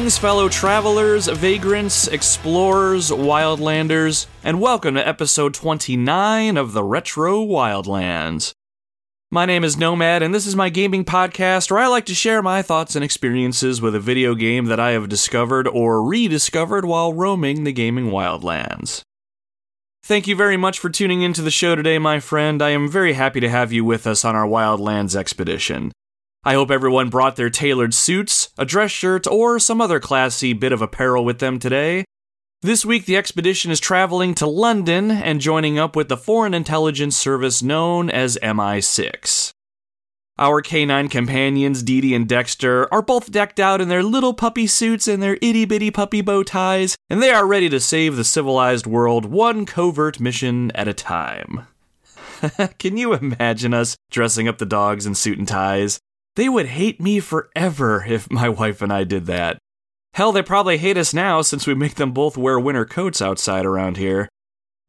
[0.00, 8.54] Greetings, fellow travelers, vagrants, explorers, wildlanders, and welcome to episode 29 of the Retro Wildlands.
[9.30, 12.40] My name is Nomad, and this is my gaming podcast where I like to share
[12.40, 17.12] my thoughts and experiences with a video game that I have discovered or rediscovered while
[17.12, 19.02] roaming the gaming wildlands.
[20.02, 22.62] Thank you very much for tuning into the show today, my friend.
[22.62, 25.92] I am very happy to have you with us on our Wildlands expedition.
[26.42, 30.70] I hope everyone brought their tailored suits, a dress shirt, or some other classy bit
[30.70, 32.04] of apparel with them today.
[32.60, 37.16] This week, the expedition is traveling to London and joining up with the foreign intelligence
[37.16, 39.52] service known as MI6.
[40.38, 44.66] Our canine companions, Dee Dee and Dexter, are both decked out in their little puppy
[44.66, 48.24] suits and their itty bitty puppy bow ties, and they are ready to save the
[48.24, 51.66] civilized world one covert mission at a time.
[52.78, 55.98] Can you imagine us dressing up the dogs in suit and ties?
[56.40, 59.58] They would hate me forever if my wife and I did that.
[60.14, 63.66] Hell, they probably hate us now since we make them both wear winter coats outside
[63.66, 64.26] around here.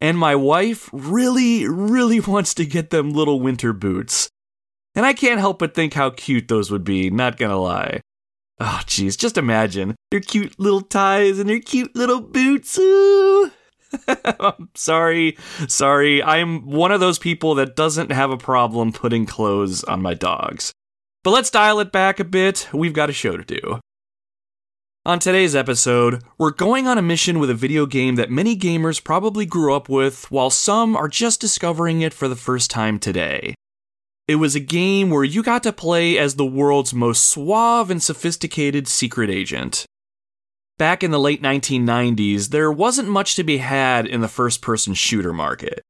[0.00, 4.30] And my wife really, really wants to get them little winter boots.
[4.94, 8.00] And I can't help but think how cute those would be, not gonna lie.
[8.58, 12.78] Oh, jeez, just imagine your cute little ties and your cute little boots.
[12.78, 13.50] Ooh.
[14.74, 15.36] Sorry,
[15.68, 16.22] sorry.
[16.22, 20.72] I'm one of those people that doesn't have a problem putting clothes on my dogs.
[21.24, 22.68] But let's dial it back a bit.
[22.72, 23.80] We've got a show to do.
[25.06, 29.02] On today's episode, we're going on a mission with a video game that many gamers
[29.02, 33.54] probably grew up with, while some are just discovering it for the first time today.
[34.26, 38.02] It was a game where you got to play as the world's most suave and
[38.02, 39.86] sophisticated secret agent.
[40.78, 44.94] Back in the late 1990s, there wasn't much to be had in the first person
[44.94, 45.82] shooter market.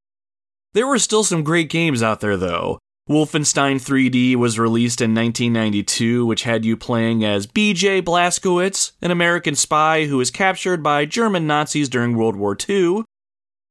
[0.75, 2.79] There were still some great games out there, though,
[3.11, 9.57] Wolfenstein 3D was released in 1992, which had you playing as BJ Blazkowicz, an American
[9.57, 13.03] spy who was captured by German Nazis during World War II.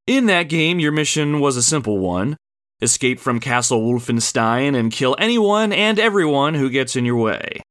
[0.06, 2.36] In that game, your mission was a simple one
[2.82, 7.62] escape from Castle Wolfenstein and kill anyone and everyone who gets in your way.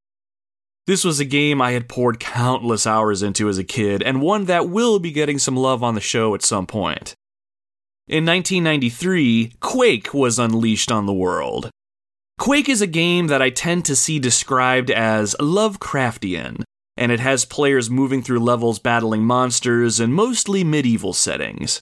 [0.87, 4.47] This was a game I had poured countless hours into as a kid, and one
[4.47, 7.15] that will be getting some love on the show at some point.
[8.11, 11.71] In 1993, Quake was unleashed on the world.
[12.41, 16.65] Quake is a game that I tend to see described as Lovecraftian,
[16.97, 21.81] and it has players moving through levels battling monsters in mostly medieval settings.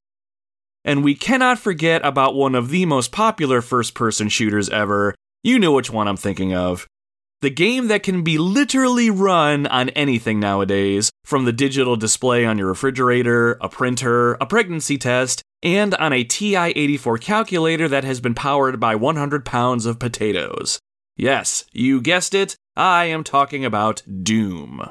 [0.84, 5.14] And we cannot forget about one of the most popular first person shooters ever.
[5.42, 6.86] You know which one I'm thinking of
[7.41, 12.59] the game that can be literally run on anything nowadays, from the digital display on
[12.59, 18.21] your refrigerator, a printer, a pregnancy test, and on a TI 84 calculator that has
[18.21, 20.81] been powered by 100 pounds of potatoes.
[21.16, 24.82] Yes, you guessed it, I am talking about Doom.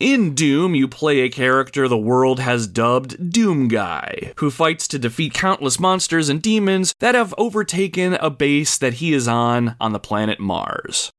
[0.00, 4.98] In Doom, you play a character the world has dubbed Doom Guy, who fights to
[4.98, 9.92] defeat countless monsters and demons that have overtaken a base that he is on on
[9.92, 11.12] the planet Mars.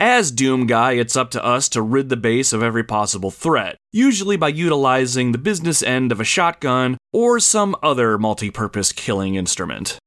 [0.00, 3.76] As Doom Guy, it's up to us to rid the base of every possible threat,
[3.92, 9.34] usually by utilizing the business end of a shotgun or some other multi purpose killing
[9.34, 9.98] instrument.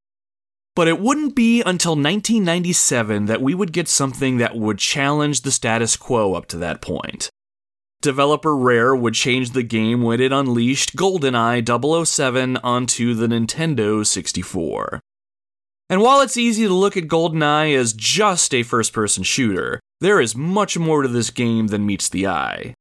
[0.76, 5.52] But it wouldn't be until 1997 that we would get something that would challenge the
[5.52, 7.30] status quo up to that point.
[8.02, 15.02] Developer Rare would change the game when it unleashed GoldenEye 007 onto the Nintendo 64.
[15.94, 20.20] And while it's easy to look at GoldenEye as just a first person shooter, there
[20.20, 22.74] is much more to this game than meets the eye.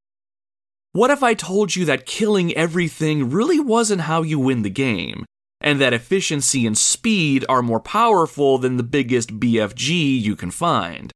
[0.93, 5.27] What if I told you that killing everything really wasn't how you win the game,
[5.61, 11.13] and that efficiency and speed are more powerful than the biggest BFG you can find?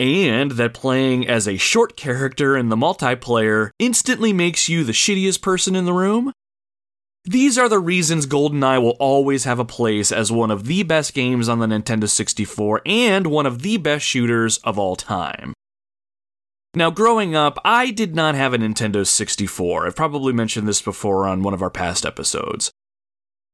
[0.00, 5.42] And that playing as a short character in the multiplayer instantly makes you the shittiest
[5.42, 6.32] person in the room?
[7.24, 11.12] These are the reasons GoldenEye will always have a place as one of the best
[11.12, 15.52] games on the Nintendo 64 and one of the best shooters of all time.
[16.74, 19.86] Now, growing up, I did not have a Nintendo 64.
[19.86, 22.70] I've probably mentioned this before on one of our past episodes.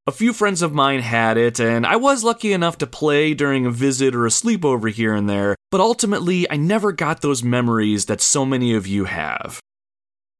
[0.06, 3.64] A few friends of mine had it, and I was lucky enough to play during
[3.64, 8.04] a visit or a sleepover here and there, but ultimately, I never got those memories
[8.06, 9.60] that so many of you have.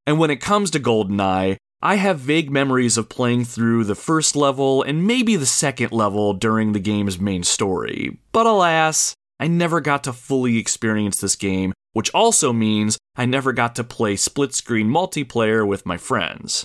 [0.07, 4.35] And when it comes to GoldenEye, I have vague memories of playing through the first
[4.35, 9.83] level and maybe the second level during the game's main story, but alas, I never
[9.83, 14.55] got to fully experience this game, which also means I never got to play split
[14.55, 16.65] screen multiplayer with my friends.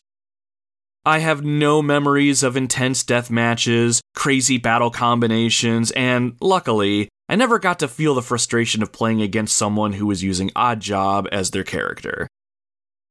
[1.05, 7.59] I have no memories of intense death matches, crazy battle combinations, and luckily, I never
[7.59, 11.65] got to feel the frustration of playing against someone who was using Oddjob as their
[11.65, 12.29] character.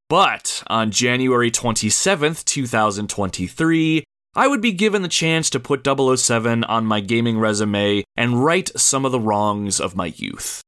[0.09, 6.87] But on January 27th, 2023, I would be given the chance to put 007 on
[6.87, 10.63] my gaming resume and right some of the wrongs of my youth.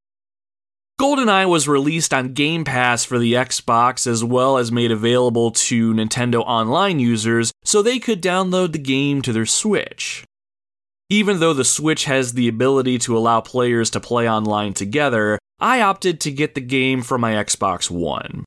[1.01, 5.95] GoldenEye was released on Game Pass for the Xbox as well as made available to
[5.95, 10.25] Nintendo Online users so they could download the game to their Switch.
[11.09, 15.81] Even though the Switch has the ability to allow players to play online together, I
[15.81, 18.45] opted to get the game for my Xbox One.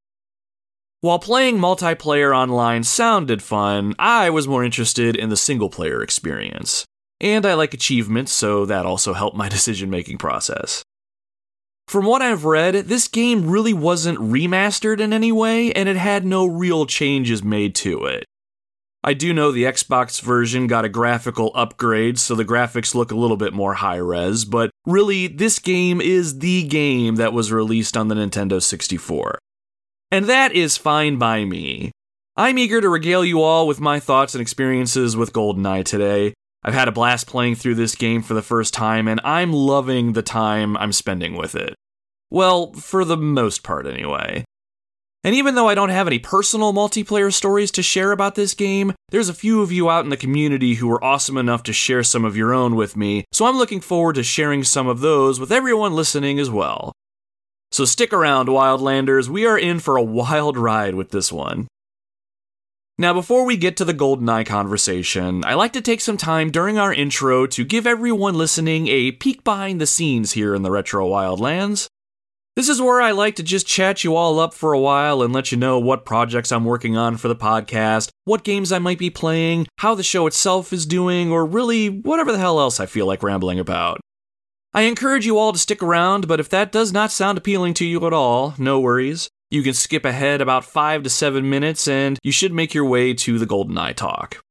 [1.03, 6.85] While playing multiplayer online sounded fun, I was more interested in the single player experience.
[7.19, 10.81] And I like achievements, so that also helped my decision making process.
[11.89, 16.25] From what I've read, this game really wasn't remastered in any way, and it had
[16.25, 18.23] no real changes made to it.
[19.03, 23.17] I do know the Xbox version got a graphical upgrade, so the graphics look a
[23.17, 27.97] little bit more high res, but really, this game is the game that was released
[27.97, 29.39] on the Nintendo 64.
[30.13, 31.89] And that is fine by me.
[32.37, 36.35] I'm eager to regale you all with my thoughts and experiences with GoldenEye today.
[36.63, 40.13] I've had a blast playing through this game for the first time, and I'm loving
[40.13, 41.73] the time I'm spending with it.
[42.29, 44.45] Well, for the most part, anyway.
[45.23, 48.93] And even though I don't have any personal multiplayer stories to share about this game,
[49.09, 52.03] there's a few of you out in the community who were awesome enough to share
[52.03, 55.39] some of your own with me, so I'm looking forward to sharing some of those
[55.39, 56.93] with everyone listening as well.
[57.73, 61.67] So stick around, Wildlanders, we are in for a wild ride with this one.
[62.99, 66.77] Now, before we get to the GoldenEye conversation, I like to take some time during
[66.77, 71.09] our intro to give everyone listening a peek behind the scenes here in the Retro
[71.09, 71.87] Wildlands.
[72.55, 75.33] This is where I like to just chat you all up for a while and
[75.33, 78.99] let you know what projects I'm working on for the podcast, what games I might
[78.99, 82.85] be playing, how the show itself is doing, or really whatever the hell else I
[82.85, 83.99] feel like rambling about.
[84.75, 87.85] I encourage you all to stick around, but if that does not sound appealing to
[87.85, 89.29] you at all, no worries.
[89.51, 93.13] You can skip ahead about 5 to 7 minutes and you should make your way
[93.13, 94.41] to the GoldenEye talk.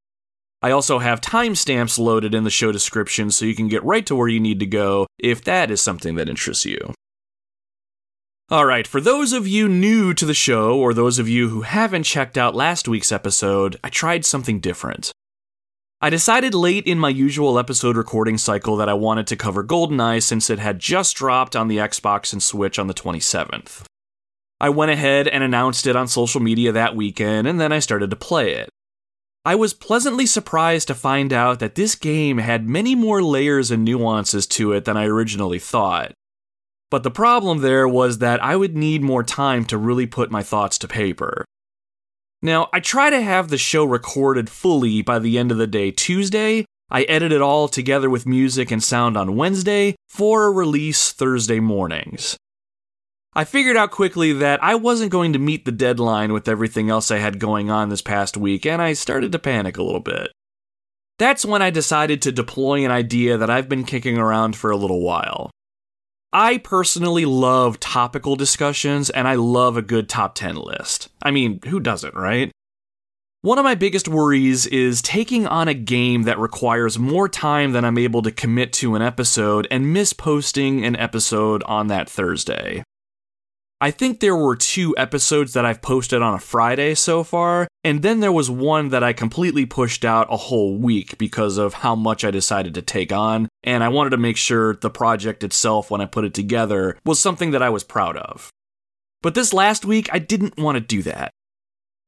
[0.62, 4.14] I also have timestamps loaded in the show description so you can get right to
[4.14, 6.94] where you need to go if that is something that interests you.
[8.52, 12.04] Alright, for those of you new to the show, or those of you who haven't
[12.04, 15.10] checked out last week's episode, I tried something different.
[16.04, 20.20] I decided late in my usual episode recording cycle that I wanted to cover GoldenEye
[20.20, 23.84] since it had just dropped on the Xbox and Switch on the 27th.
[24.60, 28.10] I went ahead and announced it on social media that weekend, and then I started
[28.10, 28.68] to play it.
[29.44, 33.84] I was pleasantly surprised to find out that this game had many more layers and
[33.84, 36.14] nuances to it than I originally thought.
[36.90, 40.42] But the problem there was that I would need more time to really put my
[40.42, 41.44] thoughts to paper.
[42.42, 45.92] Now, I try to have the show recorded fully by the end of the day
[45.92, 46.64] Tuesday.
[46.90, 51.60] I edit it all together with music and sound on Wednesday for a release Thursday
[51.60, 52.36] mornings.
[53.32, 57.10] I figured out quickly that I wasn't going to meet the deadline with everything else
[57.10, 60.32] I had going on this past week, and I started to panic a little bit.
[61.18, 64.76] That's when I decided to deploy an idea that I've been kicking around for a
[64.76, 65.50] little while.
[66.34, 71.10] I personally love topical discussions and I love a good top 10 list.
[71.22, 72.50] I mean, who doesn't, right?
[73.42, 77.84] One of my biggest worries is taking on a game that requires more time than
[77.84, 82.82] I'm able to commit to an episode and miss posting an episode on that Thursday.
[83.82, 88.00] I think there were two episodes that I've posted on a Friday so far, and
[88.00, 91.96] then there was one that I completely pushed out a whole week because of how
[91.96, 95.90] much I decided to take on, and I wanted to make sure the project itself,
[95.90, 98.52] when I put it together, was something that I was proud of.
[99.20, 101.32] But this last week, I didn't want to do that.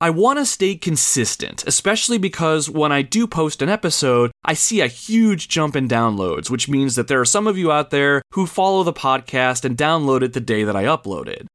[0.01, 4.81] I want to stay consistent, especially because when I do post an episode, I see
[4.81, 8.23] a huge jump in downloads, which means that there are some of you out there
[8.35, 11.49] who follow the podcast and download it the day that I upload it.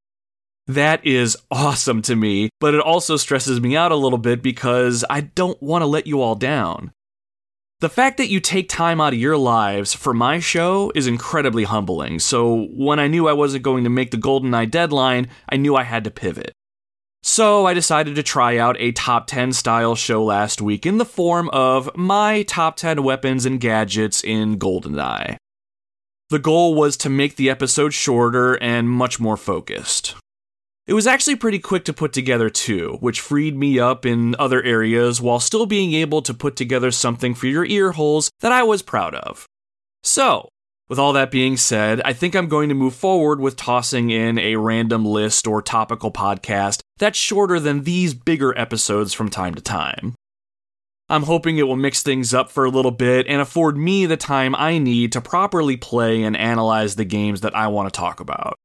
[0.69, 5.03] That is awesome to me, but it also stresses me out a little bit because
[5.09, 6.91] I don't want to let you all down.
[7.79, 11.63] The fact that you take time out of your lives for my show is incredibly
[11.63, 15.75] humbling, so when I knew I wasn't going to make the GoldenEye deadline, I knew
[15.75, 16.51] I had to pivot.
[17.23, 21.03] So I decided to try out a top 10 style show last week in the
[21.03, 25.37] form of my top 10 weapons and gadgets in GoldenEye.
[26.29, 30.13] The goal was to make the episode shorter and much more focused.
[30.89, 34.63] It was actually pretty quick to put together too, which freed me up in other
[34.63, 38.63] areas while still being able to put together something for your ear holes that I
[38.63, 39.45] was proud of.
[40.01, 40.49] So,
[40.87, 44.39] with all that being said, I think I'm going to move forward with tossing in
[44.39, 49.61] a random list or topical podcast that's shorter than these bigger episodes from time to
[49.61, 50.15] time.
[51.07, 54.17] I'm hoping it will mix things up for a little bit and afford me the
[54.17, 58.19] time I need to properly play and analyze the games that I want to talk
[58.19, 58.58] about.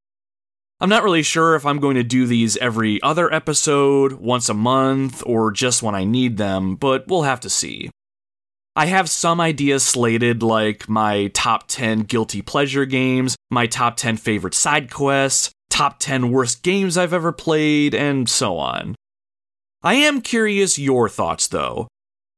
[0.85, 4.53] I'm not really sure if I'm going to do these every other episode, once a
[4.55, 7.89] month, or just when I need them, but we'll have to see.
[8.77, 14.19] I have some ideas slated, like my top 10 guilty pleasure games, my top 10
[14.19, 18.95] favorite side quests, top 10 worst games I've ever played, and so on.
[19.83, 21.89] I am curious your thoughts, though.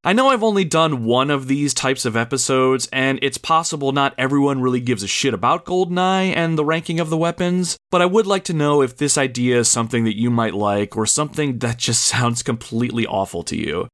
[0.07, 4.15] I know I've only done one of these types of episodes, and it's possible not
[4.17, 8.07] everyone really gives a shit about GoldenEye and the ranking of the weapons, but I
[8.07, 11.59] would like to know if this idea is something that you might like or something
[11.59, 13.89] that just sounds completely awful to you.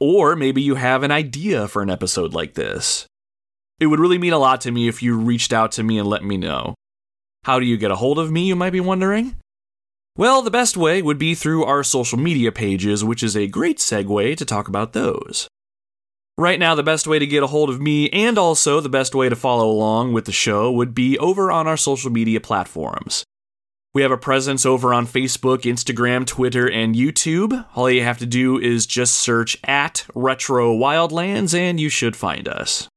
[0.00, 3.06] Or maybe you have an idea for an episode like this.
[3.78, 6.08] It would really mean a lot to me if you reached out to me and
[6.08, 6.74] let me know.
[7.44, 9.36] How do you get a hold of me, you might be wondering?
[10.16, 13.78] Well, the best way would be through our social media pages, which is a great
[13.78, 15.48] segue to talk about those.
[16.38, 19.16] Right now, the best way to get a hold of me and also the best
[19.16, 23.24] way to follow along with the show would be over on our social media platforms.
[23.92, 27.66] We have a presence over on Facebook, Instagram, Twitter, and YouTube.
[27.74, 32.46] All you have to do is just search at Retro Wildlands and you should find
[32.46, 32.88] us.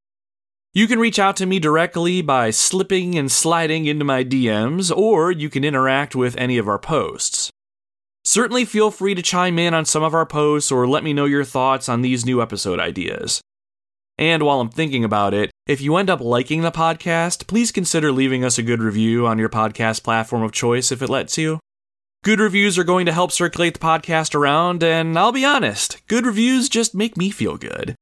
[0.78, 5.32] You can reach out to me directly by slipping and sliding into my DMs, or
[5.32, 7.50] you can interact with any of our posts.
[8.22, 11.24] Certainly feel free to chime in on some of our posts or let me know
[11.24, 13.40] your thoughts on these new episode ideas.
[14.18, 18.12] And while I'm thinking about it, if you end up liking the podcast, please consider
[18.12, 21.58] leaving us a good review on your podcast platform of choice if it lets you.
[22.22, 26.24] Good reviews are going to help circulate the podcast around, and I'll be honest, good
[26.24, 27.96] reviews just make me feel good.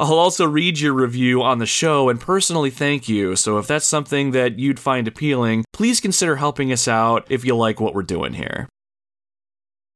[0.00, 3.84] I'll also read your review on the show and personally thank you, so if that's
[3.84, 8.04] something that you'd find appealing, please consider helping us out if you like what we're
[8.04, 8.68] doing here.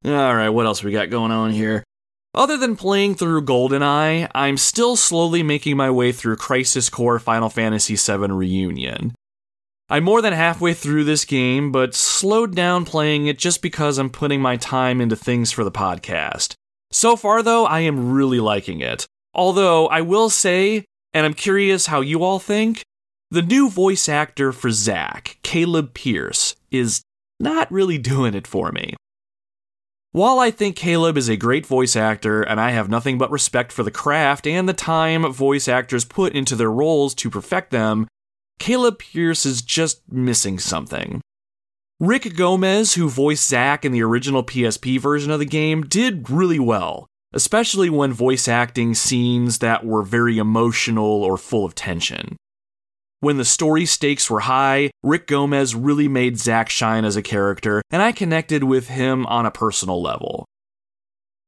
[0.04, 1.85] Alright, what else we got going on here?
[2.35, 7.49] Other than playing through GoldenEye, I'm still slowly making my way through Crisis Core Final
[7.49, 9.14] Fantasy VII Reunion.
[9.88, 14.11] I'm more than halfway through this game, but slowed down playing it just because I'm
[14.11, 16.54] putting my time into things for the podcast.
[16.90, 19.06] So far, though, I am really liking it.
[19.35, 22.83] Although I will say, and I'm curious how you all think,
[23.31, 27.03] the new voice actor for Zack, Caleb Pierce, is
[27.41, 28.95] not really doing it for me.
[30.12, 33.73] While I think Caleb is a great voice actor and I have nothing but respect
[33.73, 38.07] for the craft and the time voice actors put into their roles to perfect them,
[38.59, 41.23] Caleb Pierce is just missing something.
[41.99, 46.59] Rick Gomez, who voiced Zack in the original PSP version of the game, did really
[46.59, 52.37] well, especially when voice acting scenes that were very emotional or full of tension.
[53.21, 57.81] When the story stakes were high, Rick Gomez really made Zack shine as a character,
[57.91, 60.45] and I connected with him on a personal level.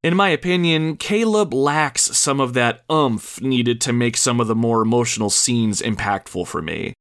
[0.05, 4.55] In my opinion, Caleb lacks some of that umph needed to make some of the
[4.55, 6.93] more emotional scenes impactful for me.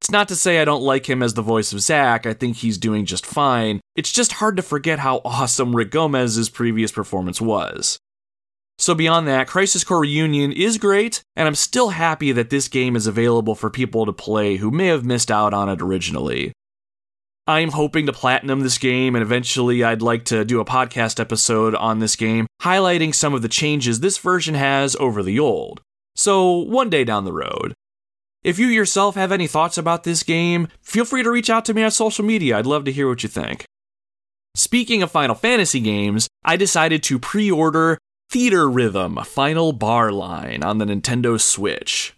[0.00, 2.56] It's not to say I don't like him as the voice of Zack, I think
[2.56, 3.80] he's doing just fine.
[3.94, 7.98] It's just hard to forget how awesome Rick Gomez's previous performance was.
[8.78, 12.94] So, beyond that, Crisis Core Reunion is great, and I'm still happy that this game
[12.94, 16.52] is available for people to play who may have missed out on it originally.
[17.46, 21.74] I'm hoping to platinum this game, and eventually I'd like to do a podcast episode
[21.74, 25.80] on this game, highlighting some of the changes this version has over the old.
[26.14, 27.72] So, one day down the road.
[28.44, 31.74] If you yourself have any thoughts about this game, feel free to reach out to
[31.74, 32.58] me on social media.
[32.58, 33.64] I'd love to hear what you think.
[34.54, 37.98] Speaking of Final Fantasy games, I decided to pre order
[38.32, 42.12] Theatrhythm Final Bar Line on the Nintendo Switch.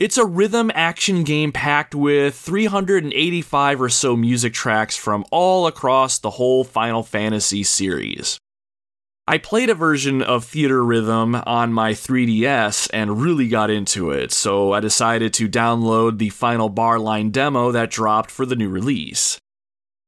[0.00, 6.18] It's a rhythm action game packed with 385 or so music tracks from all across
[6.18, 8.38] the whole Final Fantasy series.
[9.28, 14.72] I played a version of Theatrhythm on my 3DS and really got into it, so
[14.72, 19.38] I decided to download the Final Bar Line demo that dropped for the new release.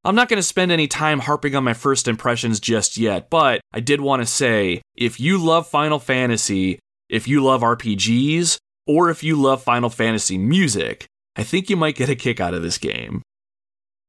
[0.04, 3.60] I'm not going to spend any time harping on my first impressions just yet, but
[3.72, 6.78] I did want to say if you love Final Fantasy,
[7.08, 11.96] if you love RPGs, or if you love Final Fantasy music, I think you might
[11.96, 13.22] get a kick out of this game.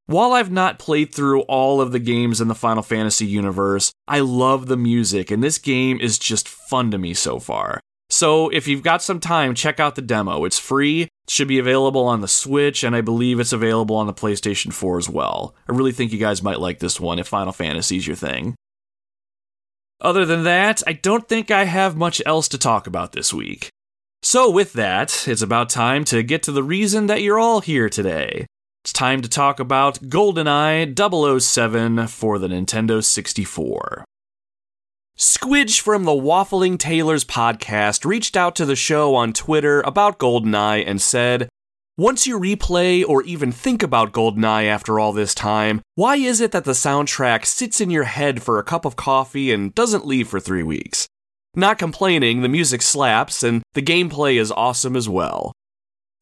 [0.06, 4.20] While I've not played through all of the games in the Final Fantasy universe, I
[4.20, 7.80] love the music, and this game is just fun to me so far.
[8.20, 10.44] So if you've got some time, check out the demo.
[10.44, 14.06] It's free, it should be available on the Switch, and I believe it's available on
[14.06, 15.54] the PlayStation 4 as well.
[15.66, 18.56] I really think you guys might like this one if Final Fantasy's your thing.
[20.02, 23.70] Other than that, I don't think I have much else to talk about this week.
[24.22, 27.88] So, with that, it's about time to get to the reason that you're all here
[27.88, 28.44] today.
[28.84, 34.04] It's time to talk about GoldenEye 007 for the Nintendo 64.
[35.20, 40.82] Squidge from the Waffling Tailors podcast reached out to the show on Twitter about GoldenEye
[40.86, 41.46] and said,
[41.98, 46.52] once you replay or even think about GoldenEye after all this time, why is it
[46.52, 50.26] that the soundtrack sits in your head for a cup of coffee and doesn't leave
[50.26, 51.06] for three weeks?
[51.54, 55.52] Not complaining, the music slaps and the gameplay is awesome as well.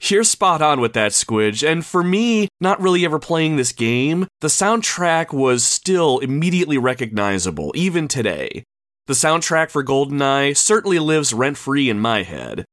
[0.02, 4.26] You're spot on with that, Squidge, and for me, not really ever playing this game,
[4.40, 8.64] the soundtrack was still immediately recognizable, even today.
[9.08, 12.66] The soundtrack for GoldenEye certainly lives rent free in my head.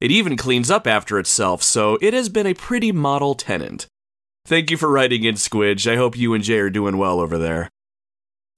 [0.00, 3.86] It even cleans up after itself, so it has been a pretty model tenant.
[4.46, 5.86] Thank you for writing in, Squidge.
[5.86, 7.68] I hope you and Jay are doing well over there.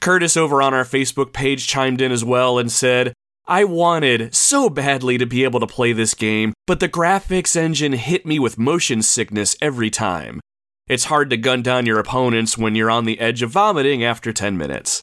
[0.00, 3.12] Curtis over on our Facebook page chimed in as well and said,
[3.49, 7.95] I wanted so badly to be able to play this game, but the graphics engine
[7.95, 10.38] hit me with motion sickness every time.
[10.87, 14.33] It's hard to gun down your opponents when you're on the edge of vomiting after
[14.33, 15.02] 10 minutes.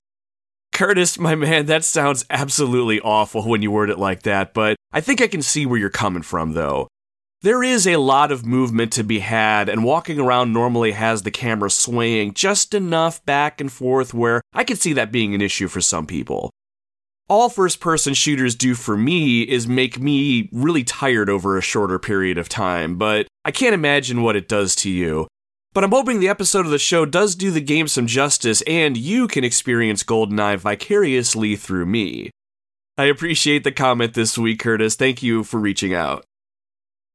[0.74, 5.02] Curtis, my man, that sounds absolutely awful when you word it like that, but I
[5.02, 6.88] think I can see where you're coming from, though.
[7.42, 11.32] There is a lot of movement to be had, and walking around normally has the
[11.32, 15.68] camera swaying just enough back and forth where I can see that being an issue
[15.68, 16.52] for some people
[17.30, 21.98] all first person shooters do for me is make me really tired over a shorter
[21.98, 25.28] period of time, but I can't imagine what it does to you.
[25.74, 28.96] But I'm hoping the episode of the show does do the game some justice and
[28.96, 32.30] you can experience GoldenEye vicariously through me.
[32.96, 34.96] I appreciate the comment this week, Curtis.
[34.96, 36.26] Thank you for reaching out.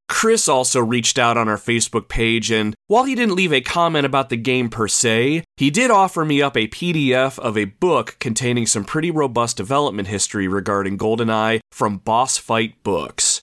[0.09, 4.07] Chris also reached out on our Facebook page, and while he didn't leave a comment
[4.07, 8.17] about the game per se, he did offer me up a PDF of a book
[8.19, 13.43] containing some pretty robust development history regarding GoldenEye from Boss Fight Books.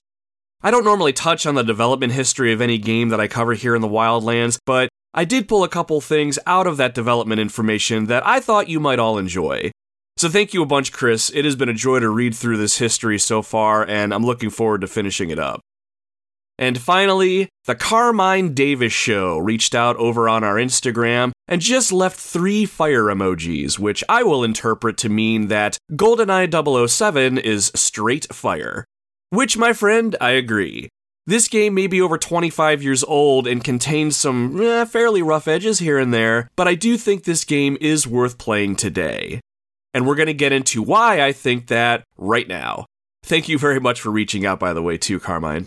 [0.60, 3.76] I don't normally touch on the development history of any game that I cover here
[3.76, 8.04] in the Wildlands, but I did pull a couple things out of that development information
[8.06, 9.70] that I thought you might all enjoy.
[10.18, 11.30] So thank you a bunch, Chris.
[11.34, 14.50] It has been a joy to read through this history so far, and I'm looking
[14.50, 15.60] forward to finishing it up.
[16.58, 22.18] And finally, the Carmine Davis Show reached out over on our Instagram and just left
[22.18, 28.84] three fire emojis, which I will interpret to mean that GoldenEye 007 is straight fire.
[29.30, 30.88] Which, my friend, I agree.
[31.28, 35.80] This game may be over 25 years old and contains some eh, fairly rough edges
[35.80, 39.40] here and there, but I do think this game is worth playing today.
[39.92, 42.86] And we're going to get into why I think that right now.
[43.24, 45.66] Thank you very much for reaching out, by the way, too, Carmine.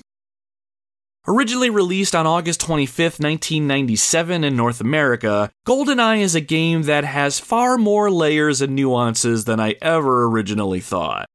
[1.27, 7.37] Originally released on August 25, 1997 in North America, GoldenEye is a game that has
[7.37, 11.25] far more layers and nuances than I ever originally thought.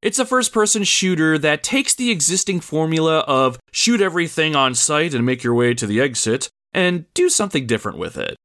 [0.00, 5.12] It's a first person shooter that takes the existing formula of shoot everything on sight
[5.12, 8.36] and make your way to the exit and do something different with it.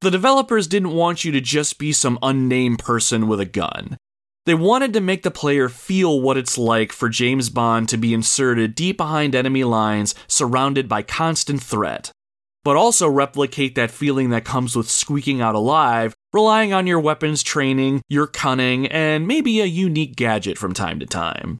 [0.00, 3.98] The developers didn't want you to just be some unnamed person with a gun.
[4.46, 8.12] They wanted to make the player feel what it's like for James Bond to be
[8.12, 12.10] inserted deep behind enemy lines, surrounded by constant threat,
[12.64, 17.42] but also replicate that feeling that comes with squeaking out alive, relying on your weapons
[17.42, 21.58] training, your cunning, and maybe a unique gadget from time to time.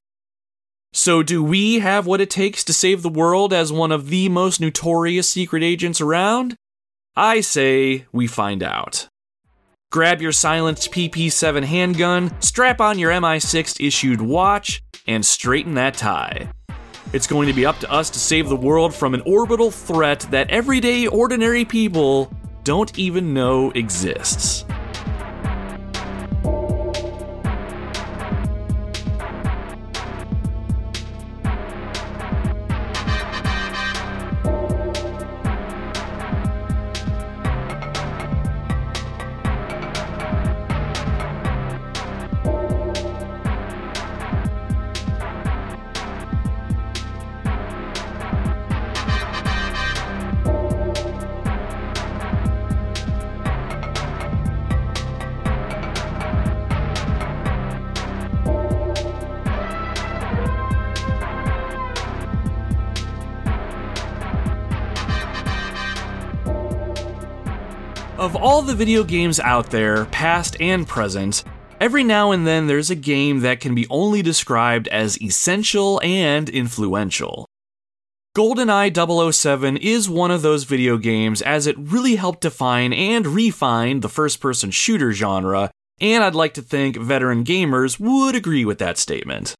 [0.92, 4.28] So, do we have what it takes to save the world as one of the
[4.28, 6.56] most notorious secret agents around?
[7.16, 9.08] I say we find out.
[9.90, 16.50] Grab your silenced PP7 handgun, strap on your MI6 issued watch, and straighten that tie.
[17.12, 20.26] It's going to be up to us to save the world from an orbital threat
[20.32, 22.32] that everyday ordinary people
[22.64, 24.64] don't even know exists.
[68.44, 71.42] All the video games out there, past and present,
[71.80, 76.50] every now and then there's a game that can be only described as essential and
[76.50, 77.46] influential.
[78.36, 84.00] GoldenEye 007 is one of those video games as it really helped define and refine
[84.00, 88.78] the first person shooter genre, and I'd like to think veteran gamers would agree with
[88.78, 89.54] that statement.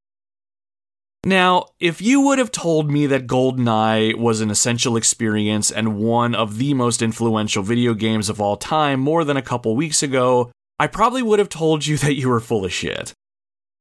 [1.24, 6.34] Now, if you would have told me that GoldenEye was an essential experience and one
[6.34, 10.52] of the most influential video games of all time more than a couple weeks ago,
[10.78, 13.14] I probably would have told you that you were full of shit.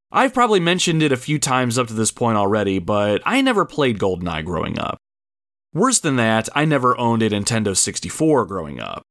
[0.09, 3.65] I've probably mentioned it a few times up to this point already, but I never
[3.65, 4.97] played GoldenEye growing up.
[5.73, 9.01] Worse than that, I never owned a Nintendo 64 growing up.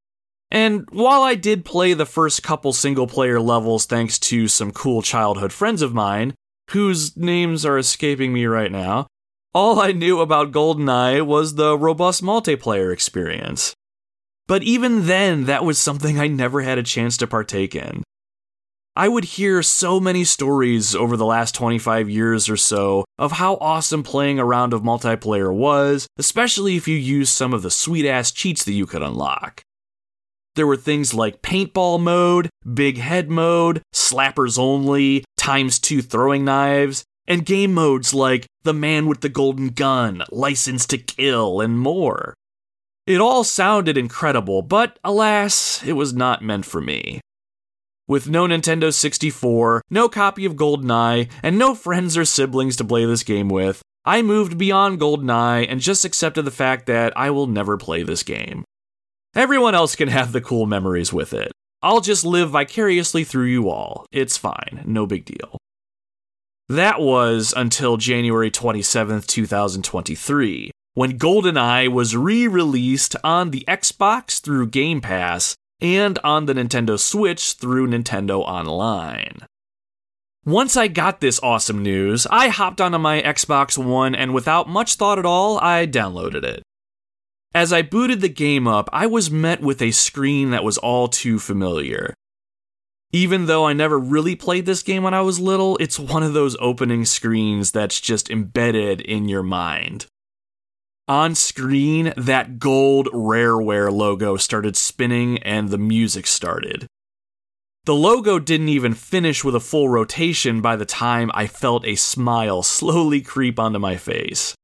[0.50, 5.02] And while I did play the first couple single player levels thanks to some cool
[5.02, 6.34] childhood friends of mine,
[6.72, 9.06] whose names are escaping me right now,
[9.54, 13.74] all I knew about GoldenEye was the robust multiplayer experience.
[14.46, 18.02] But even then, that was something I never had a chance to partake in.
[18.94, 23.54] I would hear so many stories over the last 25 years or so of how
[23.54, 28.06] awesome playing a round of multiplayer was, especially if you used some of the sweet
[28.06, 29.62] ass cheats that you could unlock.
[30.54, 37.04] There were things like paintball mode, big head mode, slappers only, times two throwing knives,
[37.26, 42.34] and game modes like the man with the golden gun, license to kill, and more.
[43.06, 47.20] It all sounded incredible, but alas, it was not meant for me.
[48.06, 53.06] With no Nintendo 64, no copy of GoldenEye, and no friends or siblings to play
[53.06, 57.46] this game with, I moved beyond GoldenEye and just accepted the fact that I will
[57.46, 58.64] never play this game.
[59.34, 61.52] Everyone else can have the cool memories with it.
[61.82, 64.04] I'll just live vicariously through you all.
[64.12, 65.56] It's fine, no big deal.
[66.68, 74.66] That was until January 27th, 2023, when GoldenEye was re released on the Xbox through
[74.68, 79.38] Game Pass and on the Nintendo Switch through Nintendo Online.
[80.44, 84.96] Once I got this awesome news, I hopped onto my Xbox One and without much
[84.96, 86.62] thought at all, I downloaded it.
[87.54, 91.08] As I booted the game up, I was met with a screen that was all
[91.08, 92.14] too familiar.
[93.12, 96.32] Even though I never really played this game when I was little, it's one of
[96.32, 100.06] those opening screens that's just embedded in your mind.
[101.08, 106.86] On screen, that gold Rareware logo started spinning and the music started.
[107.84, 111.96] The logo didn't even finish with a full rotation by the time I felt a
[111.96, 114.54] smile slowly creep onto my face.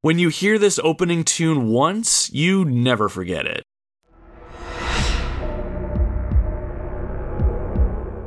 [0.00, 3.64] When you hear this opening tune once, you never forget it.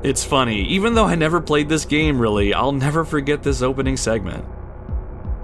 [0.04, 3.96] It's funny, even though I never played this game really, I'll never forget this opening
[3.96, 4.44] segment.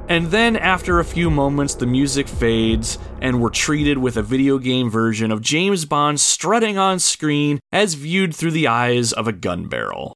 [0.09, 4.57] And then, after a few moments, the music fades, and we're treated with a video
[4.57, 9.33] game version of James Bond strutting on screen as viewed through the eyes of a
[9.33, 10.13] gun barrel.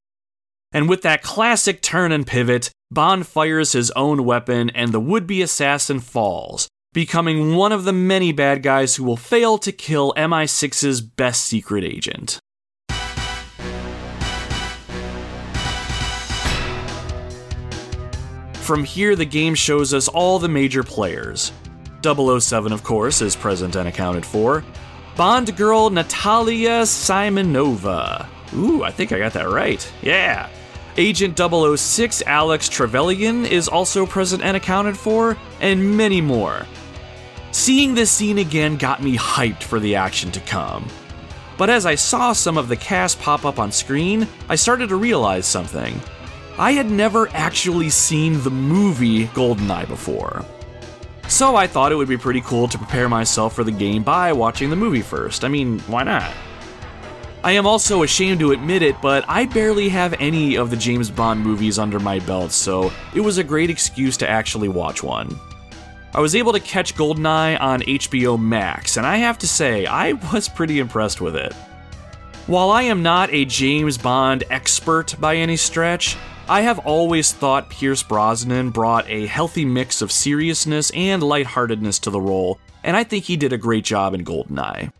[0.72, 5.26] And with that classic turn and pivot, Bond fires his own weapon, and the would
[5.26, 10.12] be assassin falls, becoming one of the many bad guys who will fail to kill
[10.14, 12.38] MI6's best secret agent.
[18.56, 21.50] From here, the game shows us all the major players.
[22.02, 24.62] 007, of course, is present and accounted for.
[25.16, 28.28] Bond girl Natalia Simonova.
[28.52, 29.90] Ooh, I think I got that right.
[30.02, 30.50] Yeah.
[30.98, 36.66] Agent 006 Alex Trevelyan is also present and accounted for, and many more.
[37.50, 40.86] Seeing this scene again got me hyped for the action to come.
[41.56, 44.96] But as I saw some of the cast pop up on screen, I started to
[44.96, 45.98] realize something.
[46.58, 50.44] I had never actually seen the movie GoldenEye before.
[51.28, 54.32] So I thought it would be pretty cool to prepare myself for the game by
[54.34, 55.44] watching the movie first.
[55.44, 56.30] I mean, why not?
[57.44, 61.10] I am also ashamed to admit it, but I barely have any of the James
[61.10, 65.36] Bond movies under my belt, so it was a great excuse to actually watch one.
[66.14, 70.12] I was able to catch GoldenEye on HBO Max, and I have to say, I
[70.32, 71.52] was pretty impressed with it.
[72.46, 76.16] While I am not a James Bond expert by any stretch,
[76.48, 82.10] I have always thought Pierce Brosnan brought a healthy mix of seriousness and lightheartedness to
[82.10, 84.92] the role, and I think he did a great job in GoldenEye.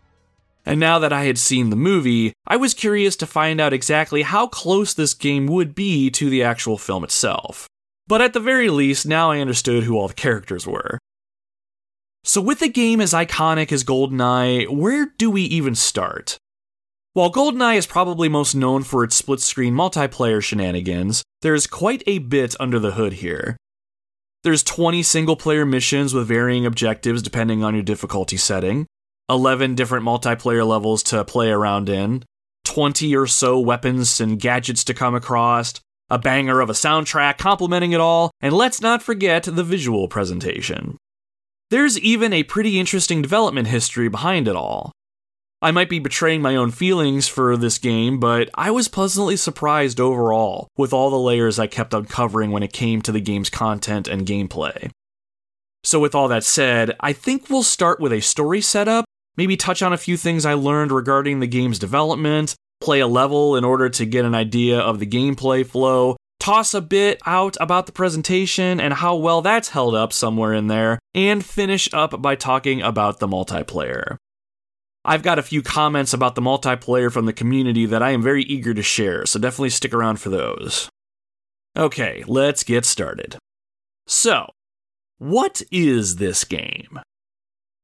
[0.65, 4.21] And now that I had seen the movie, I was curious to find out exactly
[4.21, 7.67] how close this game would be to the actual film itself.
[8.07, 10.99] But at the very least, now I understood who all the characters were.
[12.23, 16.37] So, with a game as iconic as GoldenEye, where do we even start?
[17.11, 22.19] While GoldenEye is probably most known for its split screen multiplayer shenanigans, there's quite a
[22.19, 23.57] bit under the hood here.
[24.43, 28.87] There's 20 single player missions with varying objectives depending on your difficulty setting,
[29.29, 32.23] 11 different multiplayer levels to play around in,
[32.65, 35.73] 20 or so weapons and gadgets to come across,
[36.09, 40.97] a banger of a soundtrack complementing it all, and let's not forget the visual presentation.
[41.69, 44.91] There's even a pretty interesting development history behind it all.
[45.61, 49.99] I might be betraying my own feelings for this game, but I was pleasantly surprised
[49.99, 54.09] overall with all the layers I kept uncovering when it came to the game's content
[54.09, 54.91] and gameplay.
[55.85, 59.05] So, with all that said, I think we'll start with a story setup,
[59.37, 63.55] maybe touch on a few things I learned regarding the game's development, play a level
[63.55, 67.85] in order to get an idea of the gameplay flow, toss a bit out about
[67.85, 72.35] the presentation and how well that's held up somewhere in there, and finish up by
[72.35, 74.17] talking about the multiplayer.
[75.05, 78.43] I've got a few comments about the multiplayer from the community that I am very
[78.43, 80.89] eager to share, so definitely stick around for those.
[81.75, 83.37] Okay, let's get started.
[84.05, 84.47] So,
[85.17, 86.99] what is this game?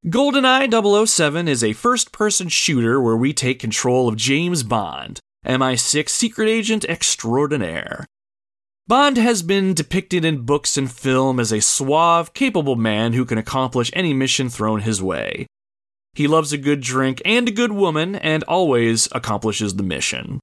[0.05, 6.07] GoldenEye 007 is a first person shooter where we take control of James Bond, MI6
[6.07, 8.05] secret agent extraordinaire.
[8.87, 13.37] Bond has been depicted in books and film as a suave, capable man who can
[13.37, 15.47] accomplish any mission thrown his way.
[16.13, 20.39] He loves a good drink and a good woman and always accomplishes the mission.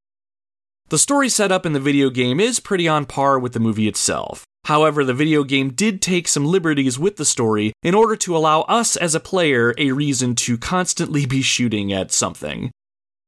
[0.90, 3.88] The story set up in the video game is pretty on par with the movie
[3.88, 4.44] itself.
[4.66, 8.62] However, the video game did take some liberties with the story in order to allow
[8.62, 12.72] us as a player a reason to constantly be shooting at something.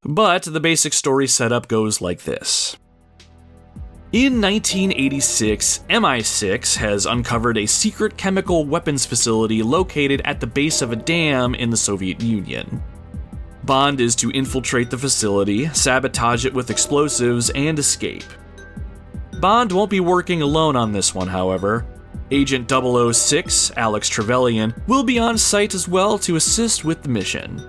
[0.03, 2.77] But the basic story setup goes like this.
[4.11, 10.91] In 1986, MI6 has uncovered a secret chemical weapons facility located at the base of
[10.91, 12.83] a dam in the Soviet Union.
[13.63, 18.25] Bond is to infiltrate the facility, sabotage it with explosives, and escape.
[19.41, 21.87] Bond won't be working alone on this one, however.
[22.33, 27.63] Agent 006, Alex Trevelyan, will be on site as well to assist with the mission.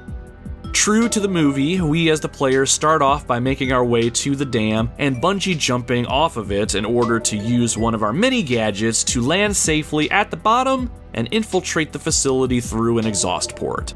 [0.73, 4.35] True to the movie, we as the players start off by making our way to
[4.35, 8.13] the dam and bungee jumping off of it in order to use one of our
[8.13, 13.55] mini gadgets to land safely at the bottom and infiltrate the facility through an exhaust
[13.55, 13.93] port.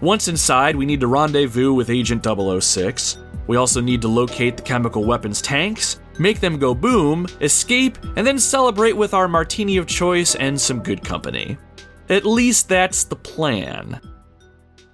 [0.00, 3.18] Once inside, we need to rendezvous with Agent 006.
[3.46, 8.26] We also need to locate the chemical weapons tanks, make them go boom, escape, and
[8.26, 11.56] then celebrate with our martini of choice and some good company.
[12.08, 14.00] At least that's the plan.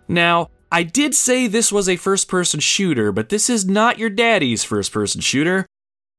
[0.08, 4.10] Now, I did say this was a first person shooter, but this is not your
[4.10, 5.66] daddy's first person shooter.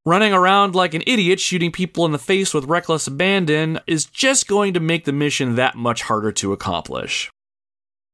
[0.06, 4.48] Running around like an idiot shooting people in the face with reckless abandon is just
[4.48, 7.30] going to make the mission that much harder to accomplish.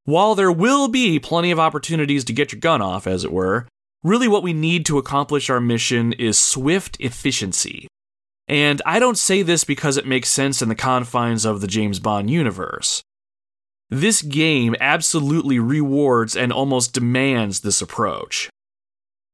[0.04, 3.66] While there will be plenty of opportunities to get your gun off, as it were,
[4.02, 7.88] really what we need to accomplish our mission is swift efficiency.
[8.46, 11.98] And I don't say this because it makes sense in the confines of the James
[11.98, 13.02] Bond universe.
[13.90, 18.50] This game absolutely rewards and almost demands this approach.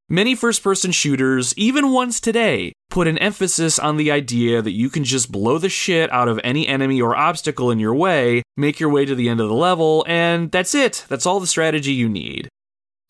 [0.08, 4.90] Many first person shooters, even ones today, put an emphasis on the idea that you
[4.90, 8.78] can just blow the shit out of any enemy or obstacle in your way, make
[8.78, 11.04] your way to the end of the level, and that's it.
[11.08, 12.48] That's all the strategy you need.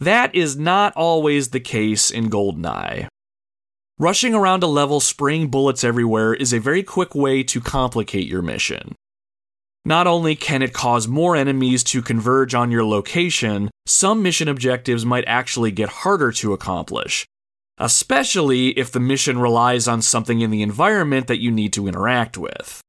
[0.01, 3.07] That is not always the case in GoldenEye.
[3.99, 8.43] Rushing around a level spraying bullets everywhere is a very quick way to complicate your
[8.43, 8.97] mission.
[9.85, 15.05] Not only can it cause more enemies to converge on your location, some mission objectives
[15.05, 17.25] might actually get harder to accomplish,
[17.79, 22.37] especially if the mission relies on something in the environment that you need to interact
[22.37, 22.81] with.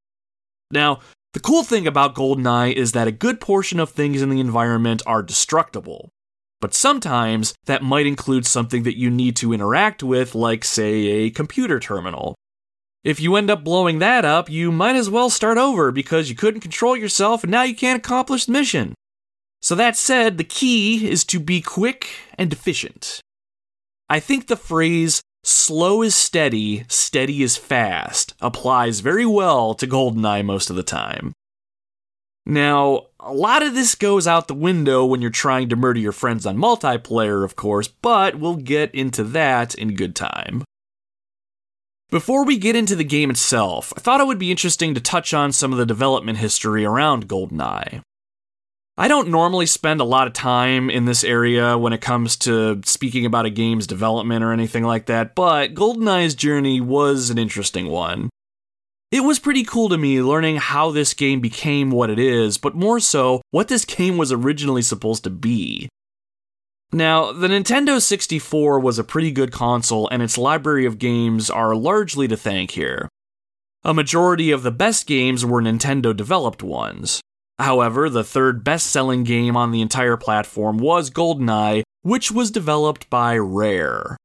[0.71, 1.01] Now,
[1.33, 5.03] the cool thing about GoldenEye is that a good portion of things in the environment
[5.05, 6.09] are destructible.
[6.61, 11.29] But sometimes that might include something that you need to interact with, like, say, a
[11.29, 12.35] computer terminal.
[13.03, 16.35] If you end up blowing that up, you might as well start over because you
[16.35, 18.95] couldn't control yourself and now you can't accomplish the mission.
[19.61, 23.21] So, that said, the key is to be quick and efficient.
[24.09, 30.45] I think the phrase slow is steady, steady is fast applies very well to GoldenEye
[30.45, 31.33] most of the time.
[32.45, 36.11] Now, a lot of this goes out the window when you're trying to murder your
[36.11, 40.63] friends on multiplayer, of course, but we'll get into that in good time.
[42.11, 45.33] Before we get into the game itself, I thought it would be interesting to touch
[45.33, 48.01] on some of the development history around GoldenEye.
[48.97, 52.79] I don't normally spend a lot of time in this area when it comes to
[52.85, 57.87] speaking about a game's development or anything like that, but GoldenEye's journey was an interesting
[57.87, 58.29] one.
[59.15, 62.75] It was pretty cool to me learning how this game became what it is, but
[62.75, 65.87] more so, what this game was originally supposed to be.
[66.91, 71.77] Now, the Nintendo 64 was a pretty good console, and its library of games are
[71.77, 73.07] largely to thank here.
[73.85, 77.21] A majority of the best games were Nintendo developed ones.
[77.57, 83.09] However, the third best selling game on the entire platform was GoldenEye, which was developed
[83.09, 84.17] by Rare.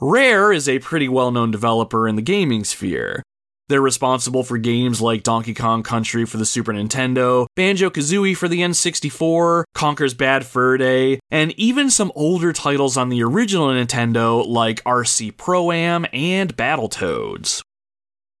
[0.00, 3.24] Rare is a pretty well known developer in the gaming sphere.
[3.72, 8.46] They're responsible for games like Donkey Kong Country for the Super Nintendo, Banjo Kazooie for
[8.46, 14.46] the N64, Conker's Bad Fur Day, and even some older titles on the original Nintendo
[14.46, 17.62] like RC Pro Am and Battletoads.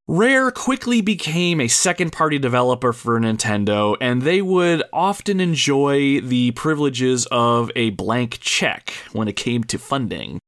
[0.06, 6.50] Rare quickly became a second party developer for Nintendo, and they would often enjoy the
[6.50, 10.38] privileges of a blank check when it came to funding.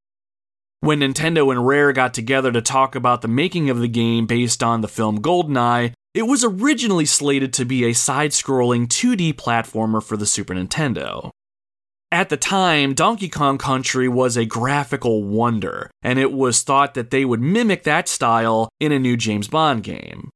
[0.85, 4.63] When Nintendo and Rare got together to talk about the making of the game based
[4.63, 10.03] on the film GoldenEye, it was originally slated to be a side scrolling 2D platformer
[10.03, 11.31] for the Super Nintendo.
[12.13, 17.11] At the time, Donkey Kong Country was a graphical wonder, and it was thought that
[17.11, 20.29] they would mimic that style in a new James Bond game.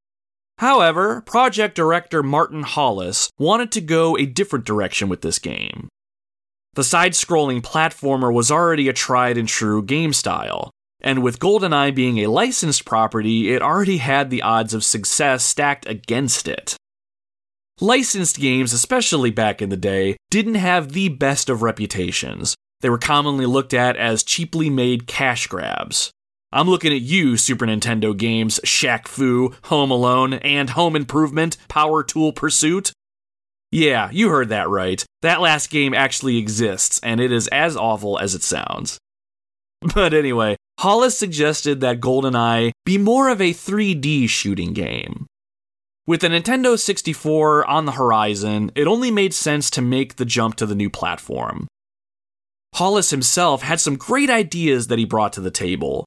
[0.57, 5.91] However, project director Martin Hollis wanted to go a different direction with this game.
[6.79, 11.93] The side scrolling platformer was already a tried and true game style, and with GoldenEye
[11.93, 16.77] being a licensed property, it already had the odds of success stacked against it.
[17.81, 22.55] Licensed games, especially back in the day, didn't have the best of reputations.
[22.81, 26.12] They were commonly looked at as cheaply made cash grabs.
[26.53, 32.05] I'm looking at you, Super Nintendo games, Shaq Fu, Home Alone, and Home Improvement, Power
[32.05, 32.93] Tool Pursuit.
[33.70, 35.04] Yeah, you heard that right.
[35.22, 38.98] That last game actually exists, and it is as awful as it sounds.
[39.94, 45.26] But anyway, Hollis suggested that GoldenEye be more of a 3D shooting game.
[46.04, 50.57] With the Nintendo 64 on the horizon, it only made sense to make the jump
[50.57, 51.68] to the new platform.
[52.74, 56.04] Hollis himself had some great ideas that he brought to the table.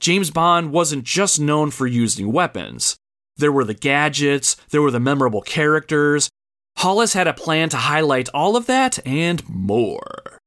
[0.00, 2.96] James Bond wasn't just known for using weapons.
[3.36, 6.28] There were the gadgets, there were the memorable characters.
[6.76, 10.38] Hollis had a plan to highlight all of that and more.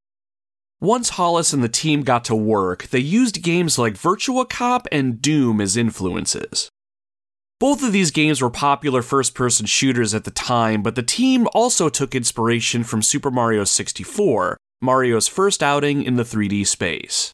[0.81, 5.21] Once Hollis and the team got to work, they used games like Virtua Cop and
[5.21, 6.69] Doom as influences.
[7.59, 11.47] Both of these games were popular first person shooters at the time, but the team
[11.53, 17.31] also took inspiration from Super Mario 64, Mario's first outing in the 3D space.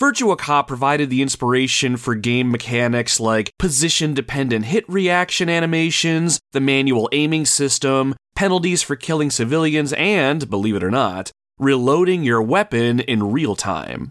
[0.00, 6.60] Virtua Cop provided the inspiration for game mechanics like position dependent hit reaction animations, the
[6.60, 13.00] manual aiming system, penalties for killing civilians, and, believe it or not, reloading your weapon
[13.00, 14.08] in real time.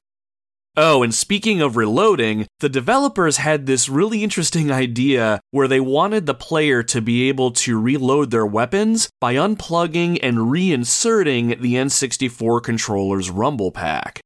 [0.77, 6.27] Oh, and speaking of reloading, the developers had this really interesting idea where they wanted
[6.27, 12.61] the player to be able to reload their weapons by unplugging and reinserting the N64
[12.61, 14.21] controller's rumble pack.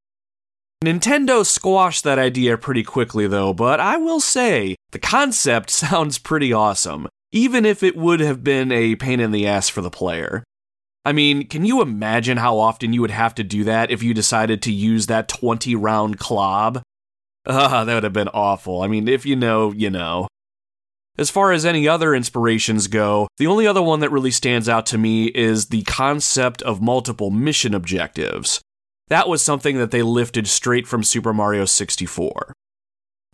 [0.83, 6.51] Nintendo squashed that idea pretty quickly though, but I will say, the concept sounds pretty
[6.51, 10.43] awesome, even if it would have been a pain in the ass for the player.
[11.05, 14.13] I mean, can you imagine how often you would have to do that if you
[14.13, 16.81] decided to use that 20 round clob?
[17.45, 18.83] Ah, that would have been awful.
[18.83, 20.29] I mean, if you know, you know.
[21.17, 24.85] As far as any other inspirations go, the only other one that really stands out
[24.85, 28.61] to me is the concept of multiple mission objectives.
[29.07, 32.53] That was something that they lifted straight from Super Mario 64.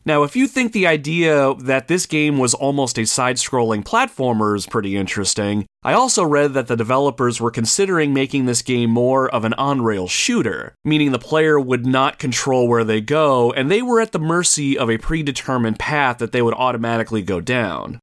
[0.05, 4.55] Now, if you think the idea that this game was almost a side scrolling platformer
[4.55, 9.29] is pretty interesting, I also read that the developers were considering making this game more
[9.29, 13.69] of an on rail shooter, meaning the player would not control where they go, and
[13.69, 17.99] they were at the mercy of a predetermined path that they would automatically go down.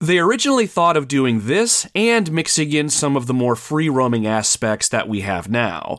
[0.00, 4.26] They originally thought of doing this and mixing in some of the more free roaming
[4.26, 5.96] aspects that we have now,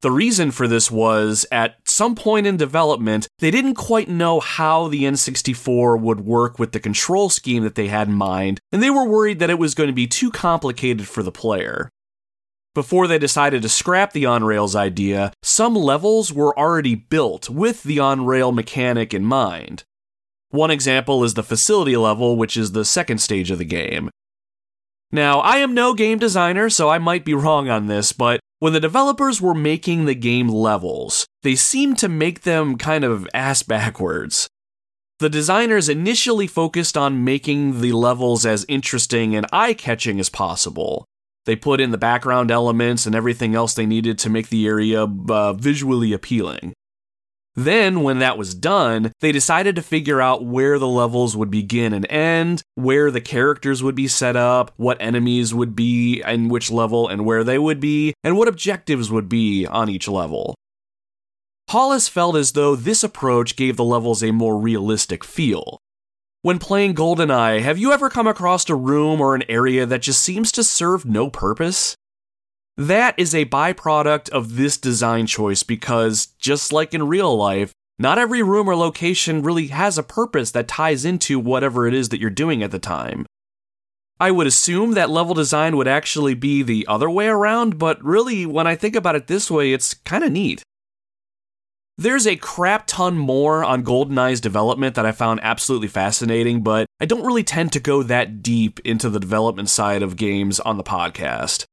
[0.00, 4.88] the reason for this was at some point in development, they didn't quite know how
[4.88, 8.90] the N64 would work with the control scheme that they had in mind, and they
[8.90, 11.90] were worried that it was going to be too complicated for the player.
[12.74, 17.82] Before they decided to scrap the on rails idea, some levels were already built with
[17.82, 19.82] the on rail mechanic in mind.
[20.50, 24.10] One example is the facility level, which is the second stage of the game.
[25.10, 28.72] Now, I am no game designer, so I might be wrong on this, but when
[28.72, 33.62] the developers were making the game levels, they seemed to make them kind of ass
[33.62, 34.48] backwards.
[35.20, 41.04] The designers initially focused on making the levels as interesting and eye catching as possible.
[41.44, 45.04] They put in the background elements and everything else they needed to make the area
[45.04, 46.74] uh, visually appealing.
[47.58, 51.92] Then, when that was done, they decided to figure out where the levels would begin
[51.92, 56.70] and end, where the characters would be set up, what enemies would be in which
[56.70, 60.54] level and where they would be, and what objectives would be on each level.
[61.68, 65.80] Hollis felt as though this approach gave the levels a more realistic feel.
[66.42, 70.22] When playing GoldenEye, have you ever come across a room or an area that just
[70.22, 71.96] seems to serve no purpose?
[72.78, 78.18] That is a byproduct of this design choice because, just like in real life, not
[78.18, 82.20] every room or location really has a purpose that ties into whatever it is that
[82.20, 83.26] you're doing at the time.
[84.20, 88.46] I would assume that level design would actually be the other way around, but really,
[88.46, 90.62] when I think about it this way, it's kind of neat.
[91.96, 97.06] There's a crap ton more on GoldenEye's development that I found absolutely fascinating, but I
[97.06, 100.84] don't really tend to go that deep into the development side of games on the
[100.84, 101.64] podcast.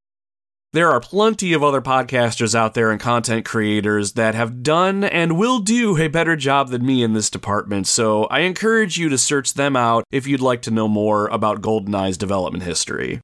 [0.75, 5.37] There are plenty of other podcasters out there and content creators that have done and
[5.37, 9.17] will do a better job than me in this department, so I encourage you to
[9.17, 13.21] search them out if you'd like to know more about GoldenEye's development history.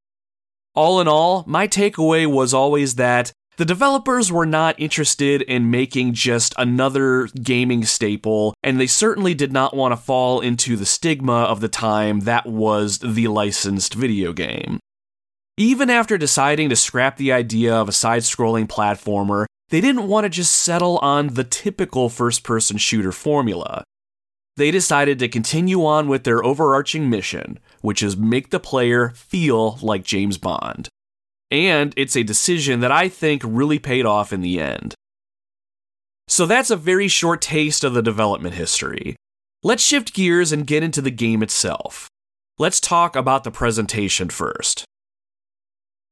[0.75, 6.13] All in all, my takeaway was always that the developers were not interested in making
[6.13, 11.41] just another gaming staple, and they certainly did not want to fall into the stigma
[11.43, 14.79] of the time that was the licensed video game.
[15.57, 20.25] Even after deciding to scrap the idea of a side scrolling platformer, they didn't want
[20.25, 23.83] to just settle on the typical first person shooter formula.
[24.57, 29.77] They decided to continue on with their overarching mission, which is make the player feel
[29.81, 30.89] like James Bond.
[31.49, 34.93] And it's a decision that I think really paid off in the end.
[36.27, 39.15] So that's a very short taste of the development history.
[39.63, 42.07] Let's shift gears and get into the game itself.
[42.57, 44.85] Let's talk about the presentation first.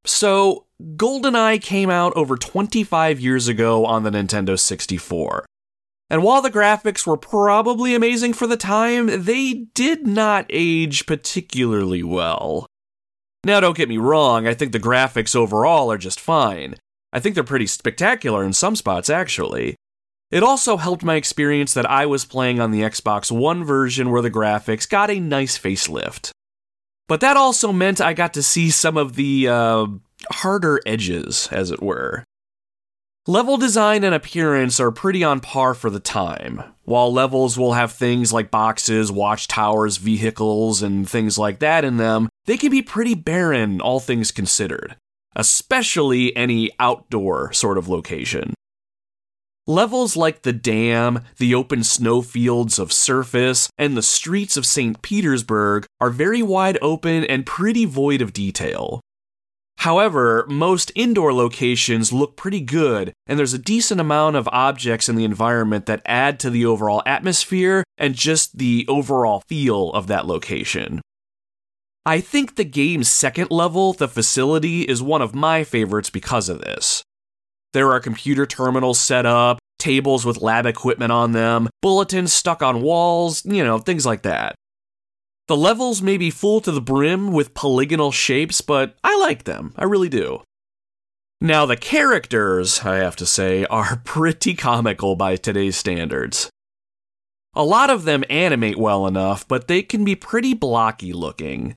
[0.05, 5.45] So, GoldenEye came out over 25 years ago on the Nintendo 64.
[6.09, 12.01] And while the graphics were probably amazing for the time, they did not age particularly
[12.01, 12.65] well.
[13.43, 16.75] Now, don't get me wrong, I think the graphics overall are just fine.
[17.13, 19.75] I think they're pretty spectacular in some spots, actually.
[20.31, 24.21] It also helped my experience that I was playing on the Xbox One version where
[24.21, 26.31] the graphics got a nice facelift.
[27.09, 29.87] But that also meant I got to see some of the uh,
[30.31, 32.23] harder edges, as it were.
[33.25, 36.63] Level design and appearance are pretty on par for the time.
[36.83, 42.29] While levels will have things like boxes, watchtowers, vehicles, and things like that in them,
[42.45, 44.95] they can be pretty barren, all things considered,
[45.35, 48.53] especially any outdoor sort of location.
[49.69, 54.99] Levels like the dam, the open snowfields of surface, and the streets of St.
[55.03, 58.99] Petersburg are very wide open and pretty void of detail.
[59.77, 65.15] However, most indoor locations look pretty good, and there's a decent amount of objects in
[65.15, 70.25] the environment that add to the overall atmosphere and just the overall feel of that
[70.25, 70.99] location.
[72.07, 76.61] I think the game's second level, the facility, is one of my favorites because of
[76.61, 77.03] this.
[77.73, 82.81] There are computer terminals set up, tables with lab equipment on them, bulletins stuck on
[82.81, 84.55] walls, you know, things like that.
[85.47, 89.73] The levels may be full to the brim with polygonal shapes, but I like them.
[89.77, 90.43] I really do.
[91.41, 96.49] Now, the characters, I have to say, are pretty comical by today's standards.
[97.55, 101.75] A lot of them animate well enough, but they can be pretty blocky looking.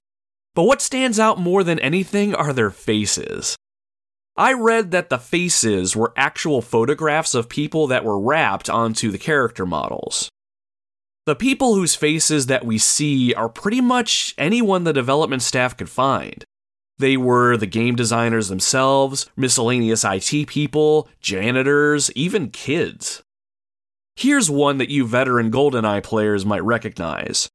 [0.55, 3.57] But what stands out more than anything are their faces.
[4.37, 9.19] I read that the faces were actual photographs of people that were wrapped onto the
[9.19, 10.31] character models.
[11.27, 15.91] The people whose faces that we see are pretty much anyone the development staff could
[15.91, 16.45] find.
[16.99, 23.23] They were the game designers themselves, miscellaneous IT people, janitors, even kids.
[24.17, 27.49] Here's one that you veteran GoldenEye players might recognize.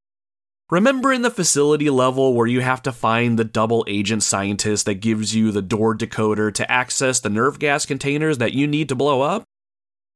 [0.70, 4.96] Remember in the facility level where you have to find the double agent scientist that
[4.96, 8.96] gives you the door decoder to access the nerve gas containers that you need to
[8.96, 9.44] blow up?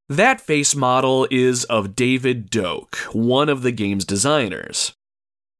[0.09, 4.91] That face model is of David Doak, one of the game's designers.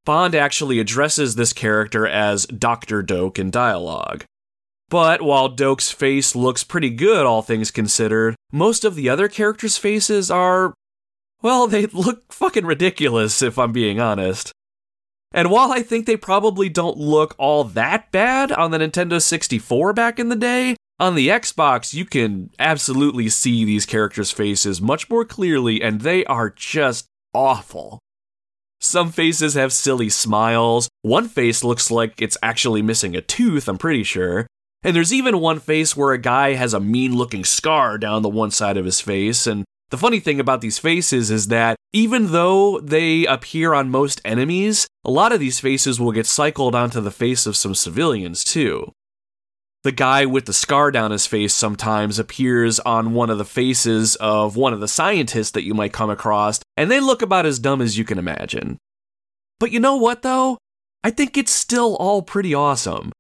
[0.04, 3.02] Bond actually addresses this character as Dr.
[3.02, 4.26] Doak in dialogue.
[4.89, 9.78] But while Doak's face looks pretty good, all things considered, most of the other characters'
[9.78, 10.74] faces are.
[11.42, 14.52] Well, they look fucking ridiculous, if I'm being honest.
[15.32, 19.94] And while I think they probably don't look all that bad on the Nintendo 64
[19.94, 25.10] back in the day, on the Xbox you can absolutely see these characters' faces much
[25.10, 28.00] more clearly, and they are just awful.
[28.80, 33.78] Some faces have silly smiles, one face looks like it's actually missing a tooth, I'm
[33.78, 34.48] pretty sure.
[34.84, 38.30] And there's even one face where a guy has a mean looking scar down the
[38.30, 42.32] one side of his face, and the funny thing about these faces is that even
[42.32, 47.02] though they appear on most enemies, a lot of these faces will get cycled onto
[47.02, 48.94] the face of some civilians too.
[49.84, 54.16] The guy with the scar down his face sometimes appears on one of the faces
[54.16, 57.60] of one of the scientists that you might come across, and they look about as
[57.60, 58.78] dumb as you can imagine.
[59.60, 60.58] But you know what, though?
[61.04, 63.12] I think it's still all pretty awesome.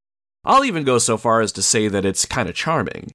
[0.45, 3.11] I'll even go so far as to say that it's kind of charming.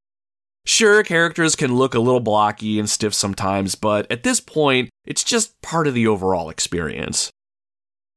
[0.67, 5.23] Sure, characters can look a little blocky and stiff sometimes, but at this point, it's
[5.23, 7.31] just part of the overall experience.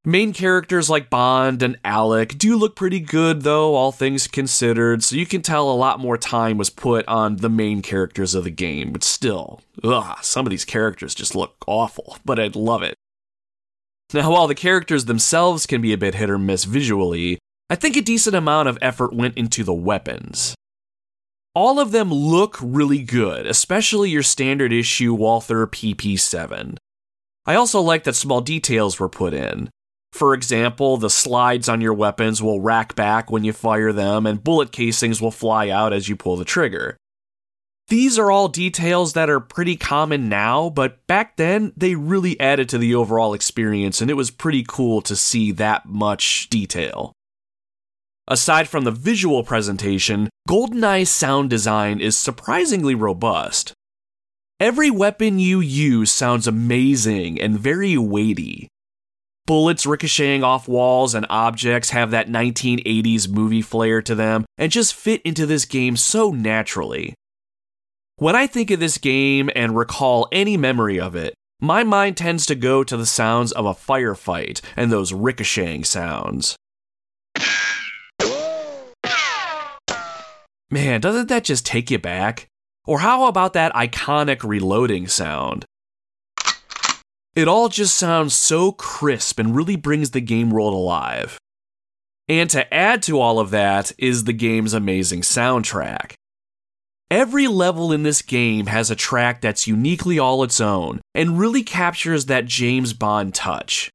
[0.04, 5.16] Main characters like Bond and Alec do look pretty good, though, all things considered, so
[5.16, 8.50] you can tell a lot more time was put on the main characters of the
[8.50, 12.96] game, but still, ugh, some of these characters just look awful, but I'd love it.
[14.12, 17.38] Now, while the characters themselves can be a bit hit or miss visually,
[17.70, 20.56] I think a decent amount of effort went into the weapons.
[21.60, 26.78] All of them look really good, especially your standard issue Walther PP7.
[27.46, 29.70] I also like that small details were put in.
[30.14, 34.42] For example, the slides on your weapons will rack back when you fire them, and
[34.42, 36.96] bullet casings will fly out as you pull the trigger.
[37.90, 42.70] These are all details that are pretty common now, but back then they really added
[42.70, 47.12] to the overall experience, and it was pretty cool to see that much detail.
[48.32, 53.74] Aside from the visual presentation, GoldenEye's sound design is surprisingly robust.
[54.60, 58.68] Every weapon you use sounds amazing and very weighty.
[59.48, 64.94] Bullets ricocheting off walls and objects have that 1980s movie flair to them and just
[64.94, 67.16] fit into this game so naturally.
[68.18, 72.46] When I think of this game and recall any memory of it, my mind tends
[72.46, 76.56] to go to the sounds of a firefight and those ricocheting sounds.
[80.72, 82.48] Man, doesn't that just take you back?
[82.86, 85.66] Or how about that iconic reloading sound?
[87.36, 91.40] It all just sounds so crisp and really brings the game world alive.
[92.28, 96.14] And to add to all of that is the game's amazing soundtrack.
[97.10, 101.64] Every level in this game has a track that's uniquely all its own and really
[101.64, 103.90] captures that James Bond touch.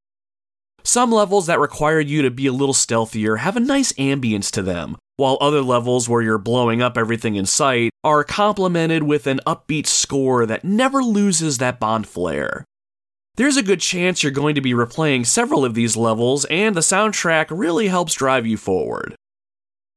[0.83, 4.63] Some levels that require you to be a little stealthier have a nice ambience to
[4.63, 9.41] them, while other levels where you're blowing up everything in sight are complemented with an
[9.47, 12.65] upbeat score that never loses that Bond flair.
[13.37, 16.81] There's a good chance you're going to be replaying several of these levels, and the
[16.81, 19.17] soundtrack really helps drive you forward.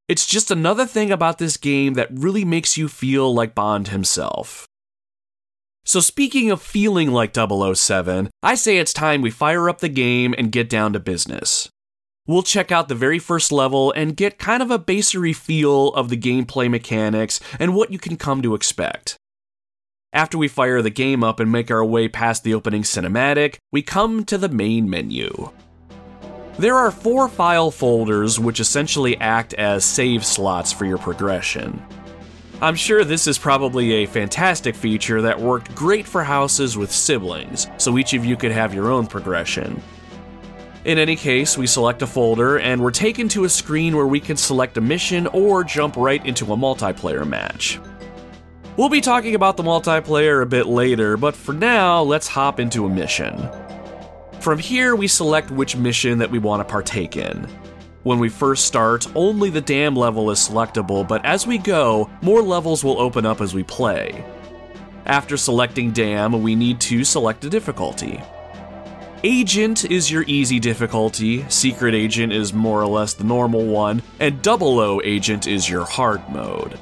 [0.07, 4.68] It's just another thing about this game that really makes you feel like Bond himself.
[5.86, 10.34] So, speaking of feeling like 007, I say it's time we fire up the game
[10.38, 11.70] and get down to business.
[12.28, 16.10] We'll check out the very first level and get kind of a basery feel of
[16.10, 19.16] the gameplay mechanics and what you can come to expect.
[20.12, 23.82] After we fire the game up and make our way past the opening cinematic, we
[23.82, 25.52] come to the main menu.
[26.60, 31.82] There are four file folders which essentially act as save slots for your progression.
[32.62, 37.68] I'm sure this is probably a fantastic feature that worked great for houses with siblings,
[37.78, 39.82] so each of you could have your own progression.
[40.88, 44.22] In any case, we select a folder and we're taken to a screen where we
[44.22, 47.78] can select a mission or jump right into a multiplayer match.
[48.78, 52.86] We'll be talking about the multiplayer a bit later, but for now, let's hop into
[52.86, 53.50] a mission.
[54.40, 57.50] From here, we select which mission that we want to partake in.
[58.04, 62.42] When we first start, only the dam level is selectable, but as we go, more
[62.42, 64.24] levels will open up as we play.
[65.06, 68.22] After selecting dam, we need to select a difficulty.
[69.24, 74.39] Agent is your easy difficulty, Secret Agent is more or less the normal one, and
[74.43, 76.80] Double O Agent is your hard mode.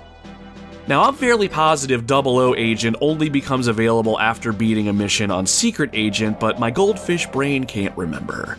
[0.86, 5.47] Now, I'm fairly positive Double O Agent only becomes available after beating a mission on
[5.47, 8.57] Secret Agent, but my goldfish brain can't remember.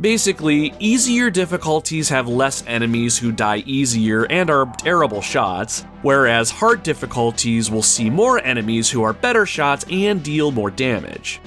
[0.00, 6.82] Basically, easier difficulties have less enemies who die easier and are terrible shots, whereas hard
[6.82, 11.38] difficulties will see more enemies who are better shots and deal more damage.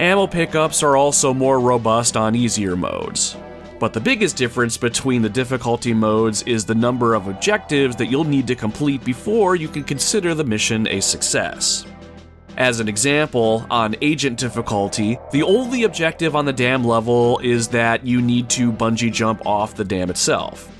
[0.00, 3.36] Ammo pickups are also more robust on easier modes.
[3.78, 8.24] But the biggest difference between the difficulty modes is the number of objectives that you'll
[8.24, 11.84] need to complete before you can consider the mission a success.
[12.56, 18.02] As an example, on Agent difficulty, the only objective on the dam level is that
[18.02, 20.74] you need to bungee jump off the dam itself.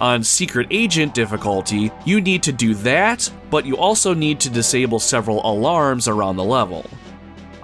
[0.00, 5.00] On Secret Agent difficulty, you need to do that, but you also need to disable
[5.00, 6.88] several alarms around the level.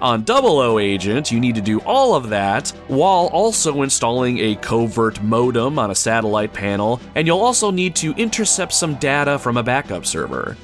[0.03, 4.55] On Double O Agent, you need to do all of that while also installing a
[4.55, 9.55] covert modem on a satellite panel, and you'll also need to intercept some data from
[9.55, 10.57] a backup server.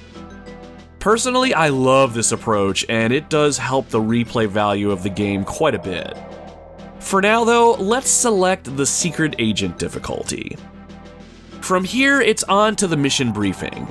[0.99, 5.45] Personally, I love this approach, and it does help the replay value of the game
[5.45, 6.17] quite a bit.
[6.99, 10.57] For now, though, let's select the Secret Agent difficulty.
[11.61, 13.87] From here, it's on to the mission briefing.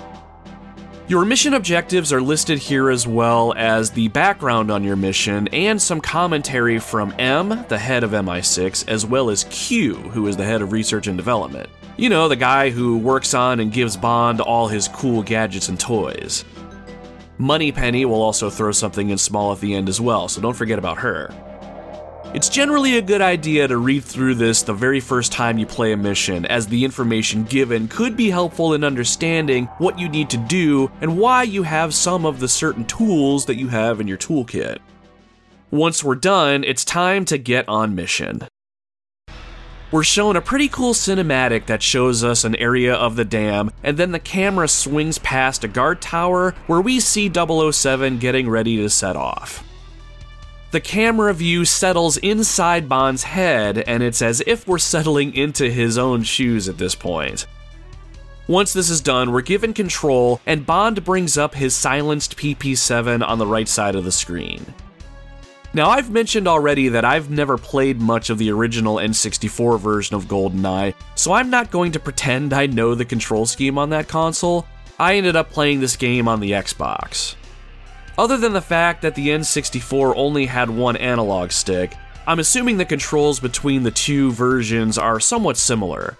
[1.09, 5.81] Your mission objectives are listed here as well as the background on your mission and
[5.81, 10.45] some commentary from M, the head of MI6, as well as Q, who is the
[10.45, 11.71] head of research and development.
[11.97, 15.81] You know, the guy who works on and gives Bond all his cool gadgets and
[15.81, 16.45] toys.
[17.39, 20.79] Moneypenny will also throw something in small at the end as well, so don't forget
[20.79, 21.33] about her.
[22.35, 25.93] It's generally a good idea to read through this the very first time you play
[25.93, 30.37] a mission, as the information given could be helpful in understanding what you need to
[30.37, 34.19] do and why you have some of the certain tools that you have in your
[34.19, 34.79] toolkit.
[35.71, 38.43] Once we're done, it's time to get on mission.
[39.91, 43.97] we're shown a pretty cool cinematic that shows us an area of the dam, and
[43.97, 48.91] then the camera swings past a guard tower where we see 007 getting ready to
[48.91, 49.65] set off.
[50.71, 55.97] The camera view settles inside Bond's head, and it's as if we're settling into his
[55.97, 57.47] own shoes at this point.
[58.49, 63.23] Once this is done, we're given control, and Bond brings up his silenced PP 7
[63.23, 64.75] on the right side of the screen.
[65.73, 70.27] Now, I've mentioned already that I've never played much of the original N64 version of
[70.27, 74.67] GoldenEye, so I'm not going to pretend I know the control scheme on that console.
[74.99, 77.37] I ended up playing this game on the Xbox.
[78.19, 81.95] Other than the fact that the N64 only had one analog stick,
[82.27, 86.19] I'm assuming the controls between the two versions are somewhat similar.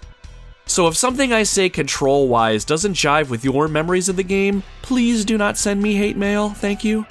[0.67, 4.63] So if something I say control wise doesn't jive with your memories of the game,
[4.81, 7.05] please do not send me hate mail, thank you.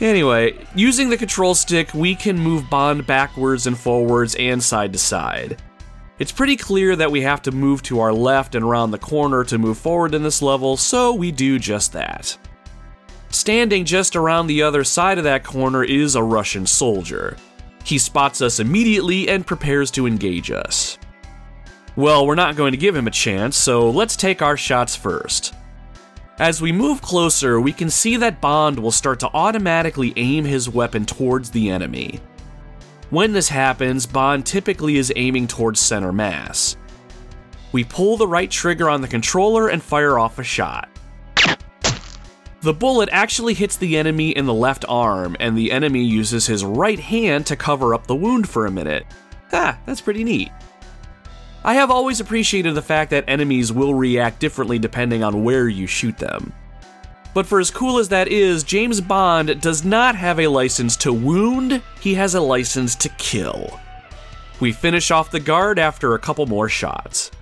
[0.00, 4.98] Anyway, using the control stick, we can move Bond backwards and forwards and side to
[4.98, 5.60] side.
[6.20, 9.42] It's pretty clear that we have to move to our left and around the corner
[9.44, 12.38] to move forward in this level, so we do just that.
[13.32, 17.38] Standing just around the other side of that corner is a Russian soldier.
[17.82, 20.98] He spots us immediately and prepares to engage us.
[21.96, 25.54] Well, we're not going to give him a chance, so let's take our shots first.
[26.38, 30.68] As we move closer, we can see that Bond will start to automatically aim his
[30.68, 32.20] weapon towards the enemy.
[33.08, 36.76] When this happens, Bond typically is aiming towards center mass.
[37.72, 40.90] We pull the right trigger on the controller and fire off a shot.
[42.62, 46.64] The bullet actually hits the enemy in the left arm, and the enemy uses his
[46.64, 49.04] right hand to cover up the wound for a minute.
[49.52, 50.50] Ah, that's pretty neat.
[51.64, 55.88] I have always appreciated the fact that enemies will react differently depending on where you
[55.88, 56.52] shoot them.
[57.34, 61.12] But for as cool as that is, James Bond does not have a license to
[61.12, 63.80] wound, he has a license to kill.
[64.60, 67.32] We finish off the guard after a couple more shots.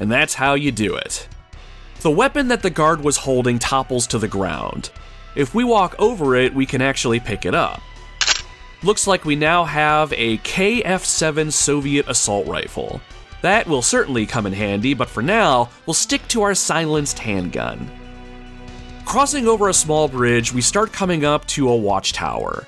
[0.00, 1.28] And that's how you do it.
[2.02, 4.90] The weapon that the guard was holding topples to the ground.
[5.36, 7.80] If we walk over it, we can actually pick it up.
[8.82, 13.00] Looks like we now have a KF 7 Soviet assault rifle.
[13.42, 17.88] That will certainly come in handy, but for now, we'll stick to our silenced handgun.
[19.04, 22.66] Crossing over a small bridge, we start coming up to a watchtower.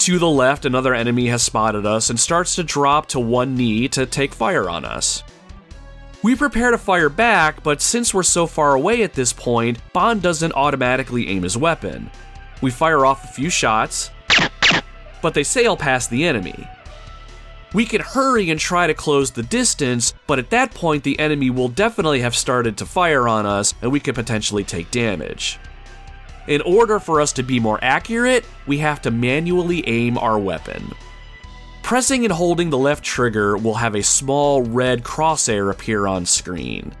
[0.00, 3.88] To the left, another enemy has spotted us and starts to drop to one knee
[3.88, 5.22] to take fire on us.
[6.26, 10.22] We prepare to fire back, but since we're so far away at this point, Bond
[10.22, 12.10] doesn't automatically aim his weapon.
[12.60, 14.10] We fire off a few shots,
[15.22, 16.68] but they sail past the enemy.
[17.74, 21.50] We can hurry and try to close the distance, but at that point, the enemy
[21.50, 25.60] will definitely have started to fire on us and we could potentially take damage.
[26.48, 30.92] In order for us to be more accurate, we have to manually aim our weapon.
[31.86, 36.92] Pressing and holding the left trigger will have a small red crosshair appear on screen.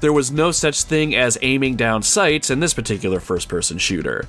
[0.00, 4.26] There was no such thing as aiming down sights in this particular first person shooter.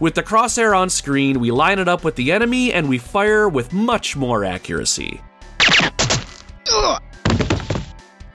[0.00, 3.50] With the crosshair on screen, we line it up with the enemy and we fire
[3.50, 5.20] with much more accuracy.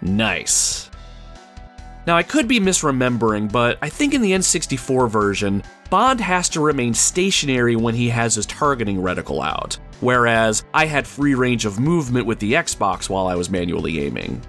[0.03, 0.91] Nice.
[2.05, 6.61] Now, I could be misremembering, but I think in the N64 version, Bond has to
[6.61, 11.80] remain stationary when he has his targeting reticle out, whereas I had free range of
[11.80, 14.41] movement with the Xbox while I was manually aiming.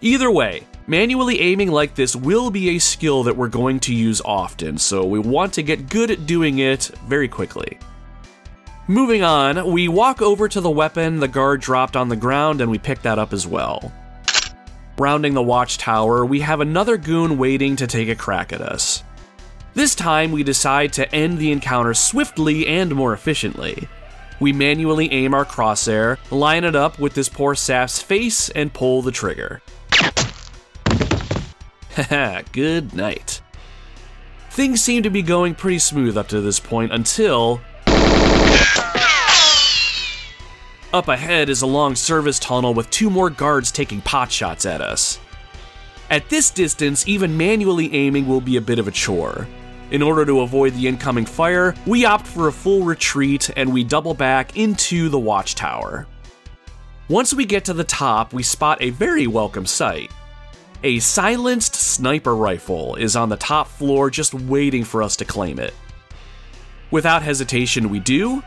[0.00, 4.20] Either way, Manually aiming like this will be a skill that we're going to use
[4.24, 7.76] often, so we want to get good at doing it very quickly.
[8.86, 12.70] Moving on, we walk over to the weapon the guard dropped on the ground and
[12.70, 13.92] we pick that up as well.
[14.96, 19.02] Rounding the watchtower, we have another goon waiting to take a crack at us.
[19.74, 23.88] This time, we decide to end the encounter swiftly and more efficiently.
[24.38, 29.02] We manually aim our crosshair, line it up with this poor sap's face, and pull
[29.02, 29.62] the trigger.
[31.94, 33.40] Haha, good night.
[34.50, 37.60] Things seem to be going pretty smooth up to this point until.
[40.92, 44.80] Up ahead is a long service tunnel with two more guards taking pot shots at
[44.80, 45.18] us.
[46.10, 49.46] At this distance, even manually aiming will be a bit of a chore.
[49.92, 53.84] In order to avoid the incoming fire, we opt for a full retreat and we
[53.84, 56.08] double back into the watchtower.
[57.08, 60.10] Once we get to the top, we spot a very welcome sight.
[60.82, 65.60] A silenced sniper rifle is on the top floor just waiting for us to claim
[65.60, 65.72] it.
[66.90, 68.42] Without hesitation, we do,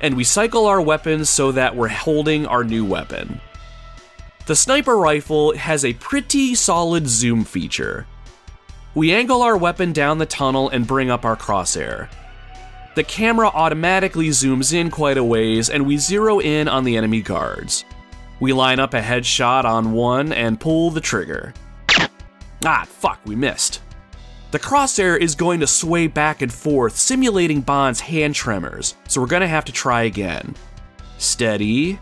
[0.00, 3.40] and we cycle our weapons so that we're holding our new weapon.
[4.46, 8.06] The sniper rifle has a pretty solid zoom feature.
[8.94, 12.08] We angle our weapon down the tunnel and bring up our crosshair.
[12.94, 17.20] the camera automatically zooms in quite a ways and we zero in on the enemy
[17.22, 17.84] guards.
[18.38, 21.52] We line up a headshot on one and pull the trigger.
[22.64, 23.80] Ah, fuck, we missed.
[24.52, 29.26] The crosshair is going to sway back and forth, simulating Bond's hand tremors, so we're
[29.26, 30.54] gonna have to try again.
[31.18, 31.98] Steady.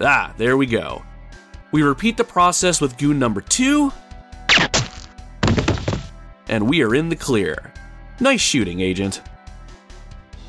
[0.00, 1.02] Ah, there we go.
[1.72, 3.92] We repeat the process with goon number two,
[6.48, 7.72] and we are in the clear.
[8.20, 9.22] Nice shooting, Agent.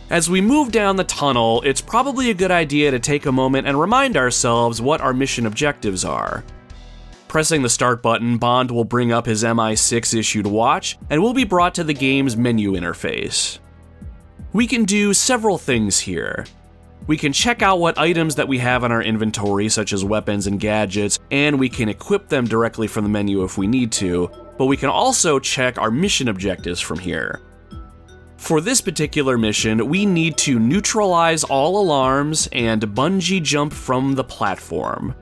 [0.09, 3.67] As we move down the tunnel, it's probably a good idea to take a moment
[3.67, 6.45] and remind ourselves what our mission objectives are.
[7.27, 11.43] Pressing the start button, Bond will bring up his MI6 issued watch and will be
[11.43, 13.59] brought to the game's menu interface.
[14.53, 16.45] We can do several things here.
[17.05, 20.47] We can check out what items that we have in our inventory, such as weapons
[20.47, 24.29] and gadgets, and we can equip them directly from the menu if we need to,
[24.57, 27.41] but we can also check our mission objectives from here.
[28.37, 34.23] For this particular mission, we need to neutralize all alarms and bungee jump from the
[34.23, 35.15] platform.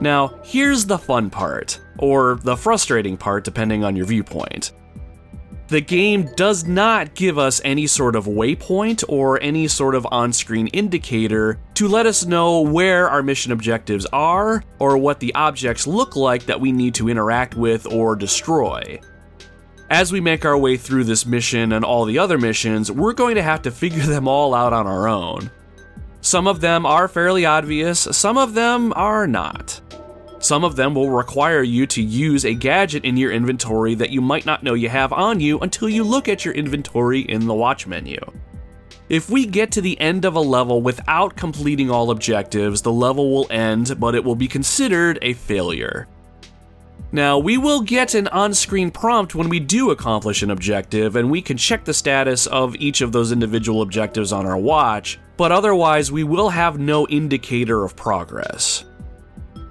[0.00, 4.72] Now, here's the fun part, or the frustrating part depending on your viewpoint.
[5.70, 10.32] The game does not give us any sort of waypoint or any sort of on
[10.32, 15.86] screen indicator to let us know where our mission objectives are or what the objects
[15.86, 19.00] look like that we need to interact with or destroy.
[19.90, 23.36] As we make our way through this mission and all the other missions, we're going
[23.36, 25.52] to have to figure them all out on our own.
[26.20, 29.80] Some of them are fairly obvious, some of them are not.
[30.40, 34.22] Some of them will require you to use a gadget in your inventory that you
[34.22, 37.54] might not know you have on you until you look at your inventory in the
[37.54, 38.18] watch menu.
[39.10, 43.30] If we get to the end of a level without completing all objectives, the level
[43.30, 46.08] will end, but it will be considered a failure.
[47.12, 51.30] Now, we will get an on screen prompt when we do accomplish an objective, and
[51.30, 55.50] we can check the status of each of those individual objectives on our watch, but
[55.52, 58.84] otherwise, we will have no indicator of progress.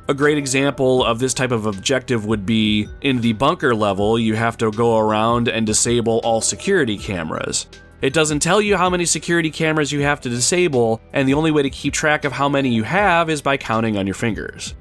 [0.09, 4.33] A great example of this type of objective would be in the bunker level, you
[4.33, 7.67] have to go around and disable all security cameras.
[8.01, 11.51] It doesn't tell you how many security cameras you have to disable, and the only
[11.51, 14.73] way to keep track of how many you have is by counting on your fingers.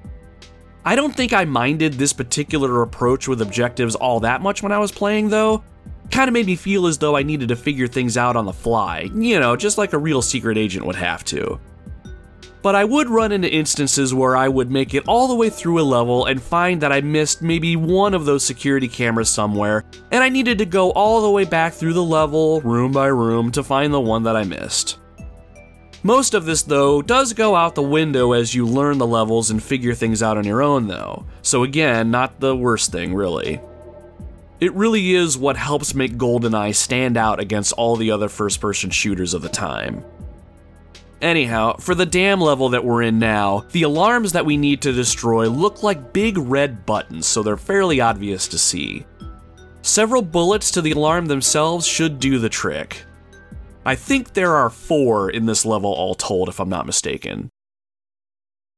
[0.86, 4.78] I don't think I minded this particular approach with objectives all that much when I
[4.78, 5.62] was playing, though.
[6.10, 8.52] Kind of made me feel as though I needed to figure things out on the
[8.54, 11.60] fly, you know, just like a real secret agent would have to.
[12.60, 15.80] But I would run into instances where I would make it all the way through
[15.80, 20.24] a level and find that I missed maybe one of those security cameras somewhere, and
[20.24, 23.62] I needed to go all the way back through the level, room by room, to
[23.62, 24.98] find the one that I missed.
[26.02, 29.60] Most of this, though, does go out the window as you learn the levels and
[29.62, 31.26] figure things out on your own, though.
[31.42, 33.60] So, again, not the worst thing, really.
[34.60, 38.90] It really is what helps make GoldenEye stand out against all the other first person
[38.90, 40.04] shooters of the time.
[41.20, 44.92] Anyhow, for the dam level that we're in now, the alarms that we need to
[44.92, 49.04] destroy look like big red buttons, so they're fairly obvious to see.
[49.82, 53.04] Several bullets to the alarm themselves should do the trick.
[53.84, 57.50] I think there are four in this level all told, if I'm not mistaken.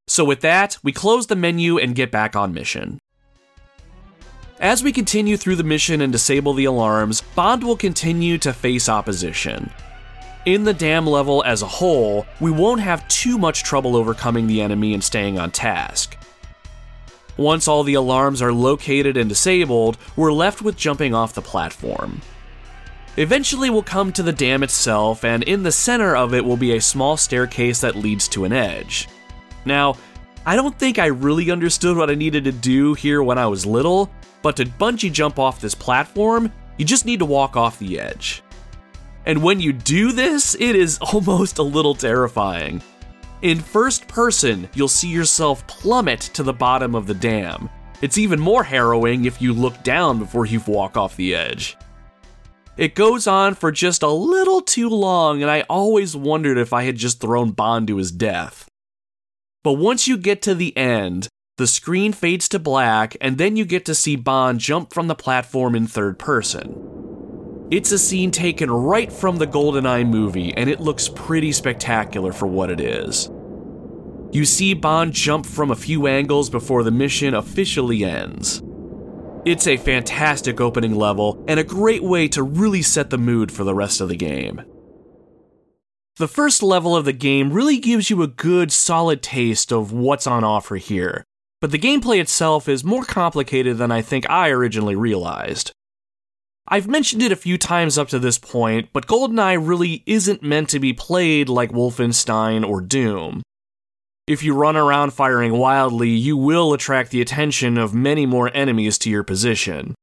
[0.06, 2.98] So, with that, we close the menu and get back on mission.
[4.60, 8.88] As we continue through the mission and disable the alarms, Bond will continue to face
[8.88, 9.70] opposition.
[10.46, 14.62] In the dam level as a whole, we won't have too much trouble overcoming the
[14.62, 16.16] enemy and staying on task.
[17.36, 22.22] Once all the alarms are located and disabled, we're left with jumping off the platform.
[23.18, 26.74] Eventually, we'll come to the dam itself, and in the center of it will be
[26.74, 29.08] a small staircase that leads to an edge.
[29.66, 29.96] Now,
[30.46, 33.66] I don't think I really understood what I needed to do here when I was
[33.66, 34.10] little,
[34.40, 38.42] but to bungee jump off this platform, you just need to walk off the edge.
[39.26, 42.82] And when you do this, it is almost a little terrifying.
[43.42, 47.70] In first person, you'll see yourself plummet to the bottom of the dam.
[48.02, 51.76] It's even more harrowing if you look down before you walk off the edge.
[52.76, 56.84] It goes on for just a little too long, and I always wondered if I
[56.84, 58.68] had just thrown Bond to his death.
[59.62, 63.66] But once you get to the end, the screen fades to black, and then you
[63.66, 66.89] get to see Bond jump from the platform in third person.
[67.70, 72.46] It's a scene taken right from the GoldenEye movie, and it looks pretty spectacular for
[72.46, 73.30] what it is.
[74.32, 78.60] You see Bond jump from a few angles before the mission officially ends.
[79.44, 83.62] It's a fantastic opening level and a great way to really set the mood for
[83.62, 84.62] the rest of the game.
[86.16, 90.26] The first level of the game really gives you a good, solid taste of what's
[90.26, 91.24] on offer here,
[91.60, 95.72] but the gameplay itself is more complicated than I think I originally realized.
[96.72, 100.68] I've mentioned it a few times up to this point, but GoldenEye really isn't meant
[100.68, 103.42] to be played like Wolfenstein or Doom.
[104.28, 108.98] If you run around firing wildly, you will attract the attention of many more enemies
[108.98, 109.96] to your position.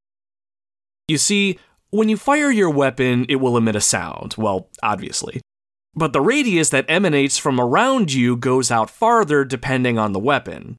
[1.08, 1.58] You see,
[1.90, 5.40] when you fire your weapon, it will emit a sound, well, obviously.
[5.96, 10.76] But the radius that emanates from around you goes out farther depending on the weapon.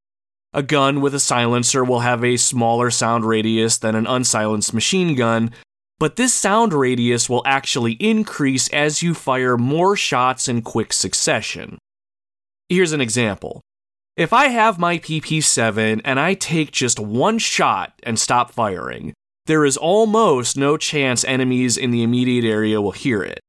[0.53, 5.15] A gun with a silencer will have a smaller sound radius than an unsilenced machine
[5.15, 5.51] gun,
[5.99, 11.79] but this sound radius will actually increase as you fire more shots in quick succession.
[12.69, 13.63] Here's an example.
[14.17, 19.15] If I have my PP7 and I take just one shot and stop firing,
[19.47, 23.41] there is almost no chance enemies in the immediate area will hear it.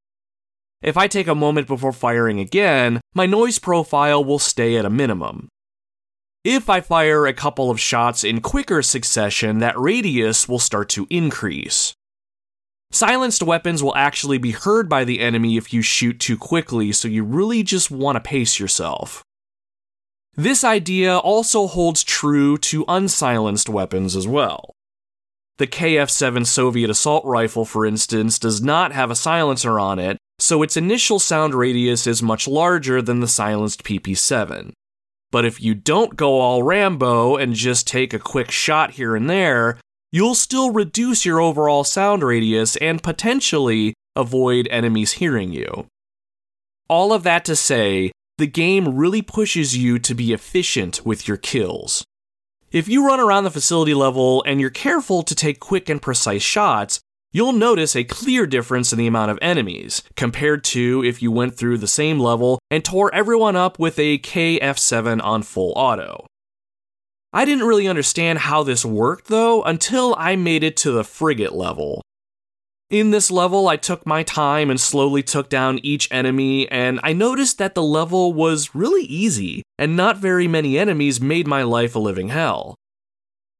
[0.81, 4.89] If I take a moment before firing again, my noise profile will stay at a
[4.89, 5.49] minimum.
[6.45, 11.05] If I fire a couple of shots in quicker succession, that radius will start to
[11.09, 11.93] increase.
[12.91, 17.07] Silenced weapons will actually be heard by the enemy if you shoot too quickly, so
[17.07, 19.23] you really just want to pace yourself.
[20.35, 24.73] This idea also holds true to unsilenced weapons as well.
[25.57, 30.17] The KF 7 Soviet assault rifle, for instance, does not have a silencer on it,
[30.39, 34.73] so its initial sound radius is much larger than the silenced PP 7.
[35.31, 39.29] But if you don't go all Rambo and just take a quick shot here and
[39.29, 39.77] there,
[40.11, 45.87] you'll still reduce your overall sound radius and potentially avoid enemies hearing you.
[46.87, 51.37] All of that to say, the game really pushes you to be efficient with your
[51.37, 52.03] kills.
[52.71, 56.41] If you run around the facility level and you're careful to take quick and precise
[56.43, 56.99] shots,
[57.31, 61.55] you'll notice a clear difference in the amount of enemies compared to if you went
[61.55, 66.25] through the same level and tore everyone up with a KF7 on full auto.
[67.31, 71.53] I didn't really understand how this worked though until I made it to the frigate
[71.53, 72.01] level.
[72.89, 77.13] In this level, I took my time and slowly took down each enemy, and I
[77.13, 81.95] noticed that the level was really easy, and not very many enemies made my life
[81.95, 82.73] a living hell.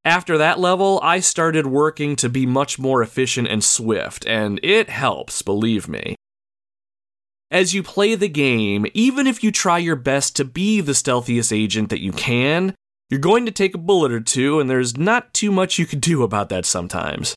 [0.04, 4.90] After that level, I started working to be much more efficient and swift, and it
[4.90, 6.16] helps, believe me.
[7.52, 11.54] As you play the game, even if you try your best to be the stealthiest
[11.54, 12.74] agent that you can,
[13.10, 16.00] you're going to take a bullet or two, and there's not too much you can
[16.00, 17.36] do about that sometimes.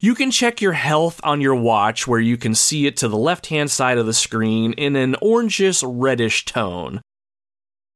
[0.00, 3.16] You can check your health on your watch where you can see it to the
[3.16, 7.00] left hand side of the screen in an orangish reddish tone.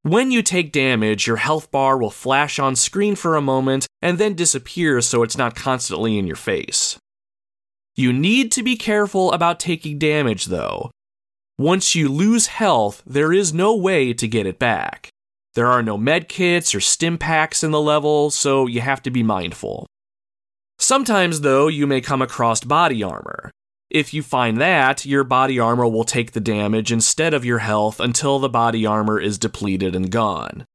[0.02, 4.18] When you take damage, your health bar will flash on screen for a moment and
[4.18, 6.96] then disappear so it's not constantly in your face.
[7.96, 10.92] You need to be careful about taking damage though.
[11.58, 15.08] Once you lose health, there is no way to get it back.
[15.56, 19.22] There are no medkits or stim packs in the level, so you have to be
[19.22, 19.86] mindful.
[20.78, 23.50] Sometimes, though, you may come across body armor.
[23.88, 28.00] If you find that, your body armor will take the damage instead of your health
[28.00, 30.66] until the body armor is depleted and gone.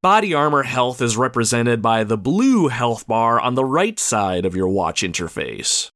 [0.00, 4.54] Body armor health is represented by the blue health bar on the right side of
[4.54, 5.90] your watch interface.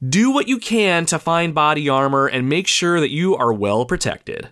[0.00, 3.84] Do what you can to find body armor and make sure that you are well
[3.84, 4.50] protected.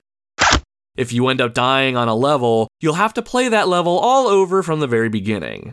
[0.97, 4.26] If you end up dying on a level, you'll have to play that level all
[4.26, 5.72] over from the very beginning.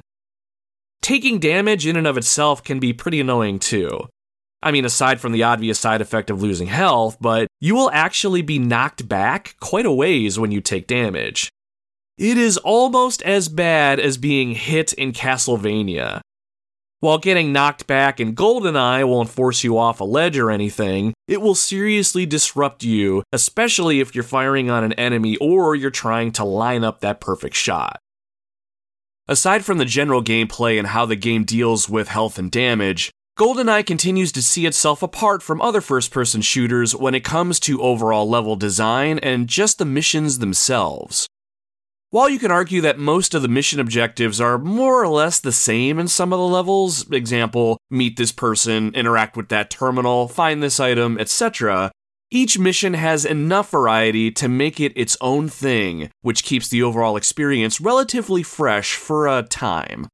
[1.02, 4.08] Taking damage in and of itself can be pretty annoying too.
[4.62, 8.42] I mean, aside from the obvious side effect of losing health, but you will actually
[8.42, 11.50] be knocked back quite a ways when you take damage.
[12.18, 16.22] It is almost as bad as being hit in Castlevania,
[17.00, 21.42] while getting knocked back in GoldenEye won't force you off a ledge or anything, it
[21.42, 26.44] will seriously disrupt you, especially if you're firing on an enemy or you're trying to
[26.44, 28.00] line up that perfect shot.
[29.28, 33.86] Aside from the general gameplay and how the game deals with health and damage, GoldenEye
[33.86, 38.28] continues to see itself apart from other first person shooters when it comes to overall
[38.28, 41.28] level design and just the missions themselves.
[42.10, 45.52] While you can argue that most of the mission objectives are more or less the
[45.52, 50.64] same in some of the levels, example, meet this person, interact with that terminal, find
[50.64, 51.92] this item, etc.,
[52.32, 57.18] each mission has enough variety to make it its own thing, which keeps the overall
[57.18, 60.08] experience relatively fresh for a time.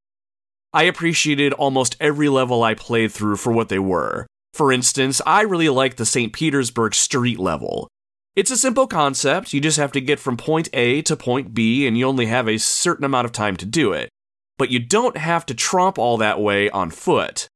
[0.74, 4.26] I appreciated almost every level I played through for what they were.
[4.54, 6.34] For instance, I really liked the St.
[6.34, 7.88] Petersburg street level.
[8.36, 9.54] It's a simple concept.
[9.54, 12.48] You just have to get from point A to point B, and you only have
[12.48, 14.10] a certain amount of time to do it.
[14.58, 17.48] But you don't have to tromp all that way on foot.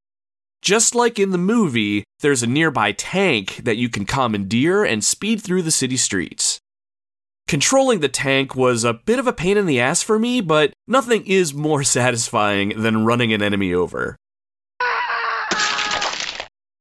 [0.61, 5.41] Just like in the movie, there's a nearby tank that you can commandeer and speed
[5.41, 6.59] through the city streets.
[7.47, 10.73] Controlling the tank was a bit of a pain in the ass for me, but
[10.87, 14.15] nothing is more satisfying than running an enemy over.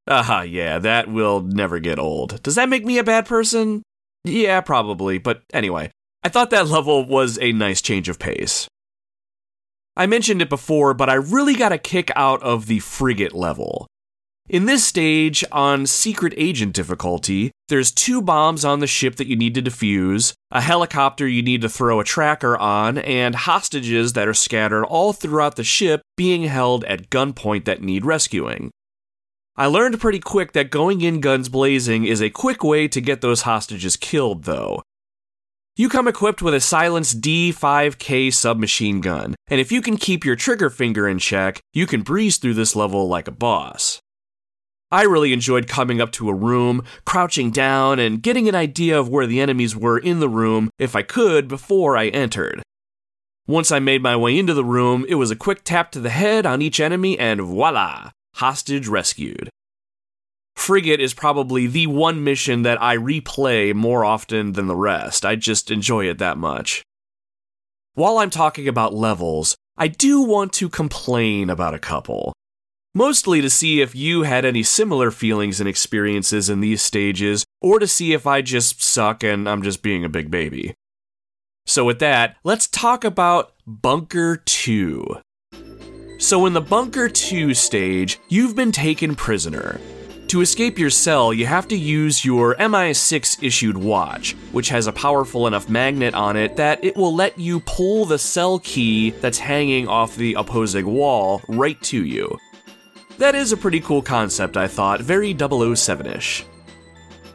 [0.09, 2.43] Aha, yeah, that will never get old.
[2.43, 3.83] Does that make me a bad person?
[4.27, 5.91] Yeah, probably, but anyway,
[6.23, 8.67] I thought that level was a nice change of pace.
[9.97, 13.87] I mentioned it before, but I really got a kick out of the frigate level.
[14.49, 19.37] In this stage, on secret agent difficulty, there's two bombs on the ship that you
[19.37, 24.29] need to defuse, a helicopter you need to throw a tracker on, and hostages that
[24.29, 28.71] are scattered all throughout the ship being held at gunpoint that need rescuing.
[29.59, 33.23] I learned pretty quick that going in guns blazing is a quick way to get
[33.23, 34.83] those hostages killed, though.
[35.77, 40.37] You come equipped with a silenced D5K submachine gun, and if you can keep your
[40.37, 43.99] trigger finger in check, you can breeze through this level like a boss.
[44.91, 49.09] I really enjoyed coming up to a room, crouching down, and getting an idea of
[49.09, 52.63] where the enemies were in the room if I could before I entered.
[53.47, 56.11] Once I made my way into the room, it was a quick tap to the
[56.11, 59.51] head on each enemy, and voila, hostage rescued.
[60.55, 65.27] Frigate is probably the one mission that I replay more often than the rest.
[65.27, 66.83] I just enjoy it that much.
[67.95, 72.33] While I'm talking about levels, I do want to complain about a couple
[72.97, 77.79] mostly to see if you had any similar feelings and experiences in these stages, or
[77.79, 80.75] to see if I just suck and I'm just being a big baby.
[81.67, 85.21] So, with that, let's talk about Bunker 2.
[86.19, 89.79] So, in the Bunker 2 stage, you've been taken prisoner.
[90.29, 94.93] To escape your cell, you have to use your MI6 issued watch, which has a
[94.93, 99.39] powerful enough magnet on it that it will let you pull the cell key that's
[99.39, 102.39] hanging off the opposing wall right to you.
[103.19, 106.47] That is a pretty cool concept, I thought, very 007 ish.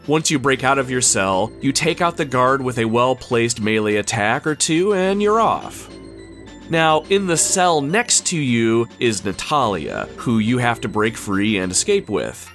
[0.08, 3.16] Once you break out of your cell, you take out the guard with a well
[3.16, 5.91] placed melee attack or two, and you're off.
[6.72, 11.58] Now, in the cell next to you is Natalia, who you have to break free
[11.58, 12.50] and escape with.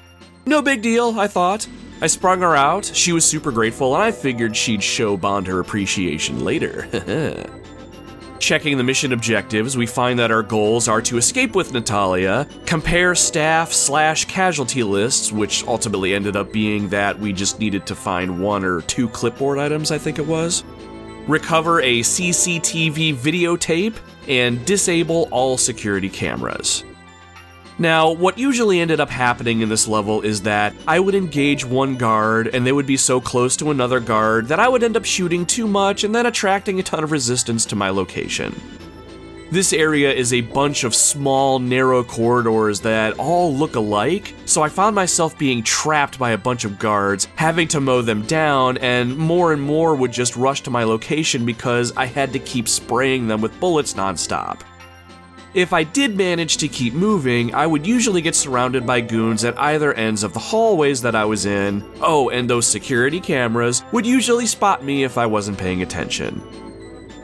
[0.46, 1.68] No big deal, I thought.
[2.00, 5.60] I sprung her out, she was super grateful, and I figured she'd show Bond her
[5.60, 6.88] appreciation later.
[8.38, 13.14] Checking the mission objectives, we find that our goals are to escape with Natalia, compare
[13.14, 18.42] staff slash casualty lists, which ultimately ended up being that we just needed to find
[18.42, 20.64] one or two clipboard items, I think it was,
[21.26, 23.96] recover a CCTV videotape,
[24.28, 26.84] and disable all security cameras.
[27.78, 31.96] Now, what usually ended up happening in this level is that I would engage one
[31.96, 35.04] guard and they would be so close to another guard that I would end up
[35.04, 38.58] shooting too much and then attracting a ton of resistance to my location.
[39.48, 44.68] This area is a bunch of small, narrow corridors that all look alike, so I
[44.68, 49.16] found myself being trapped by a bunch of guards, having to mow them down, and
[49.16, 53.28] more and more would just rush to my location because I had to keep spraying
[53.28, 54.62] them with bullets nonstop.
[55.54, 59.56] If I did manage to keep moving, I would usually get surrounded by goons at
[59.60, 61.88] either ends of the hallways that I was in.
[62.00, 66.42] Oh, and those security cameras would usually spot me if I wasn't paying attention.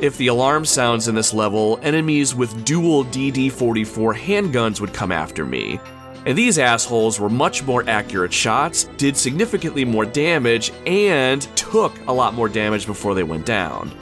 [0.03, 5.12] If the alarm sounds in this level, enemies with dual DD 44 handguns would come
[5.12, 5.78] after me.
[6.26, 12.12] And these assholes were much more accurate shots, did significantly more damage, and took a
[12.12, 13.92] lot more damage before they went down.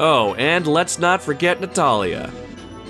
[0.00, 2.28] Oh, and let's not forget Natalia.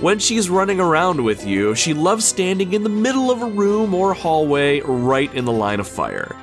[0.00, 3.92] When she's running around with you, she loves standing in the middle of a room
[3.92, 6.34] or hallway right in the line of fire.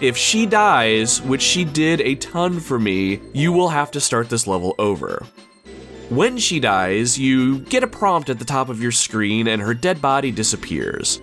[0.00, 4.28] If she dies, which she did a ton for me, you will have to start
[4.28, 5.24] this level over.
[6.10, 9.72] When she dies, you get a prompt at the top of your screen and her
[9.72, 11.20] dead body disappears.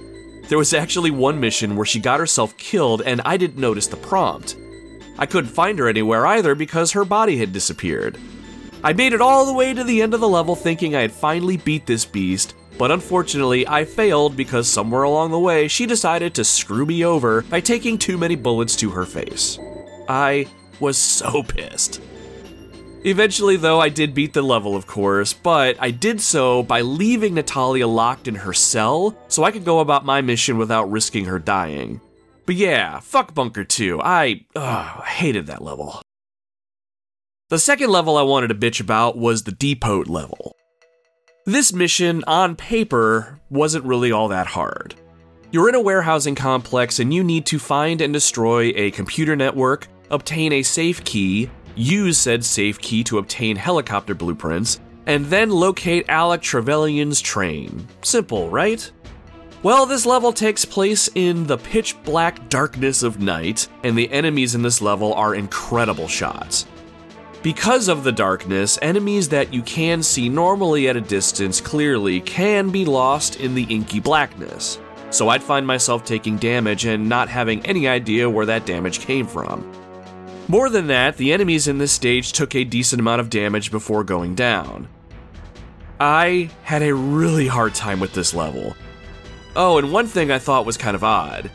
[0.47, 3.97] There was actually one mission where she got herself killed and I didn't notice the
[3.97, 4.55] prompt.
[5.17, 8.17] I couldn't find her anywhere either because her body had disappeared.
[8.83, 11.11] I made it all the way to the end of the level thinking I had
[11.11, 16.33] finally beat this beast, but unfortunately I failed because somewhere along the way she decided
[16.35, 19.59] to screw me over by taking too many bullets to her face.
[20.07, 20.47] I
[20.79, 22.01] was so pissed.
[23.03, 27.33] Eventually, though, I did beat the level, of course, but I did so by leaving
[27.33, 31.39] Natalia locked in her cell so I could go about my mission without risking her
[31.39, 31.99] dying.
[32.45, 34.01] But yeah, fuck Bunker 2.
[34.03, 36.01] I ugh, hated that level.
[37.49, 40.55] The second level I wanted to bitch about was the depot level.
[41.51, 44.95] This mission, on paper, wasn't really all that hard.
[45.51, 49.89] You're in a warehousing complex and you need to find and destroy a computer network,
[50.11, 56.07] obtain a safe key, use said safe key to obtain helicopter blueprints, and then locate
[56.07, 57.85] Alec Trevelyan's train.
[58.01, 58.89] Simple, right?
[59.61, 64.55] Well, this level takes place in the pitch black darkness of night, and the enemies
[64.55, 66.65] in this level are incredible shots.
[67.43, 72.69] Because of the darkness, enemies that you can see normally at a distance clearly can
[72.69, 74.79] be lost in the inky blackness.
[75.09, 79.27] so I'd find myself taking damage and not having any idea where that damage came
[79.27, 79.69] from.
[80.47, 84.03] More than that, the enemies in this stage took a decent amount of damage before
[84.03, 84.87] going down.
[85.99, 88.75] I had a really hard time with this level.
[89.55, 91.51] Oh, and one thing I thought was kind of odd.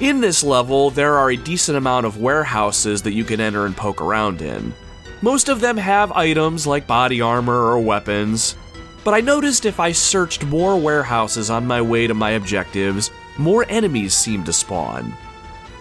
[0.00, 3.76] In this level, there are a decent amount of warehouses that you can enter and
[3.76, 4.74] poke around in.
[5.22, 8.54] Most of them have items like body armor or weapons,
[9.02, 13.64] but I noticed if I searched more warehouses on my way to my objectives, more
[13.68, 15.14] enemies seemed to spawn.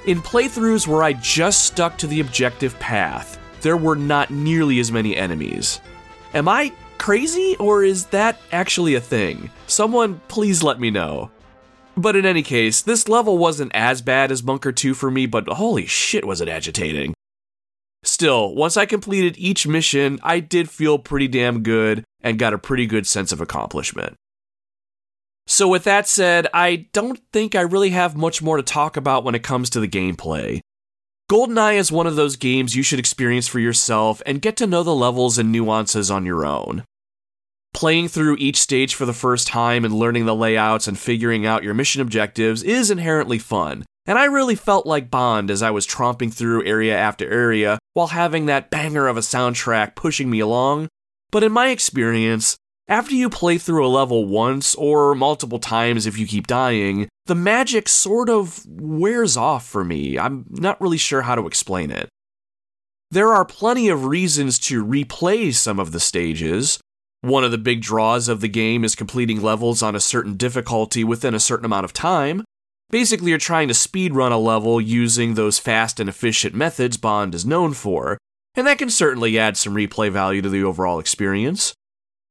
[0.06, 4.92] In playthroughs where I just stuck to the objective path, there were not nearly as
[4.92, 5.82] many enemies.
[6.36, 9.50] Am I crazy, or is that actually a thing?
[9.66, 11.32] Someone please let me know.
[11.98, 15.48] But in any case, this level wasn't as bad as Bunker 2 for me, but
[15.48, 17.15] holy shit was it agitating.
[18.06, 22.60] Still, once I completed each mission, I did feel pretty damn good and got a
[22.60, 24.16] pretty good sense of accomplishment.
[25.48, 29.24] So, with that said, I don't think I really have much more to talk about
[29.24, 30.60] when it comes to the gameplay.
[31.32, 34.84] GoldenEye is one of those games you should experience for yourself and get to know
[34.84, 36.84] the levels and nuances on your own.
[37.74, 41.64] Playing through each stage for the first time and learning the layouts and figuring out
[41.64, 45.88] your mission objectives is inherently fun, and I really felt like Bond as I was
[45.88, 50.90] tromping through area after area while having that banger of a soundtrack pushing me along.
[51.32, 56.20] But in my experience, after you play through a level once or multiple times if
[56.20, 60.20] you keep dying, the magic sort of wears off for me.
[60.20, 62.08] I'm not really sure how to explain it.
[63.10, 66.80] There are plenty of reasons to replay some of the stages.
[67.22, 71.04] One of the big draws of the game is completing levels on a certain difficulty
[71.04, 72.44] within a certain amount of time.
[72.90, 77.46] Basically, you're trying to speedrun a level using those fast and efficient methods Bond is
[77.46, 78.18] known for,
[78.56, 81.74] and that can certainly add some replay value to the overall experience.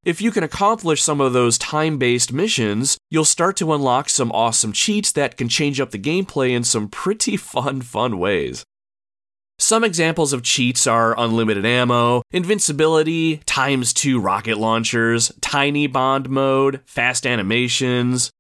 [0.05, 4.31] If you can accomplish some of those time based missions, you'll start to unlock some
[4.33, 8.65] awesome cheats that can change up the gameplay in some pretty fun, fun ways.
[9.59, 16.81] Some examples of cheats are unlimited ammo, invincibility, times 2 rocket launchers, tiny bond mode,
[16.85, 18.31] fast animations.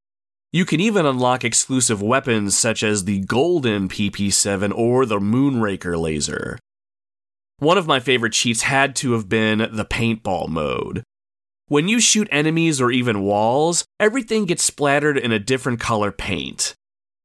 [0.54, 6.60] You can even unlock exclusive weapons such as the Golden PP7 or the Moonraker laser.
[7.58, 11.02] One of my favorite cheats had to have been the paintball mode.
[11.66, 16.72] When you shoot enemies or even walls, everything gets splattered in a different color paint.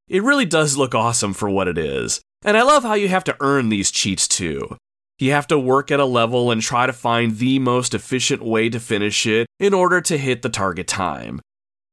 [0.08, 2.20] It really does look awesome for what it is.
[2.44, 4.76] And I love how you have to earn these cheats too.
[5.20, 8.68] You have to work at a level and try to find the most efficient way
[8.70, 11.40] to finish it in order to hit the target time.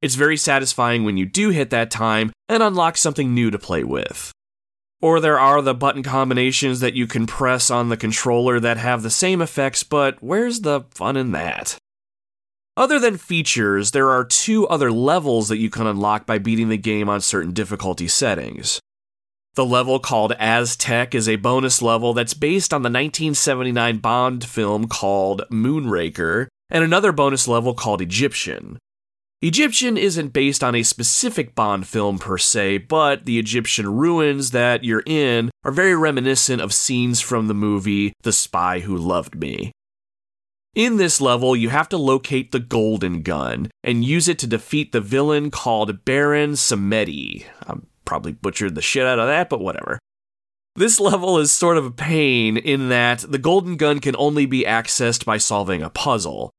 [0.01, 3.83] It's very satisfying when you do hit that time and unlock something new to play
[3.83, 4.31] with.
[5.01, 9.01] Or there are the button combinations that you can press on the controller that have
[9.01, 11.77] the same effects, but where's the fun in that?
[12.75, 16.77] Other than features, there are two other levels that you can unlock by beating the
[16.77, 18.79] game on certain difficulty settings.
[19.55, 24.87] The level called Aztec is a bonus level that's based on the 1979 Bond film
[24.87, 28.77] called Moonraker, and another bonus level called Egyptian.
[29.43, 34.83] Egyptian isn't based on a specific Bond film per se, but the Egyptian ruins that
[34.83, 39.71] you're in are very reminiscent of scenes from the movie The Spy Who Loved Me.
[40.73, 44.91] In this level, you have to locate the Golden Gun and use it to defeat
[44.91, 47.45] the villain called Baron Samedi.
[47.67, 47.75] I
[48.05, 49.99] probably butchered the shit out of that, but whatever.
[50.75, 54.63] This level is sort of a pain in that the Golden Gun can only be
[54.63, 56.49] accessed by solving a puzzle.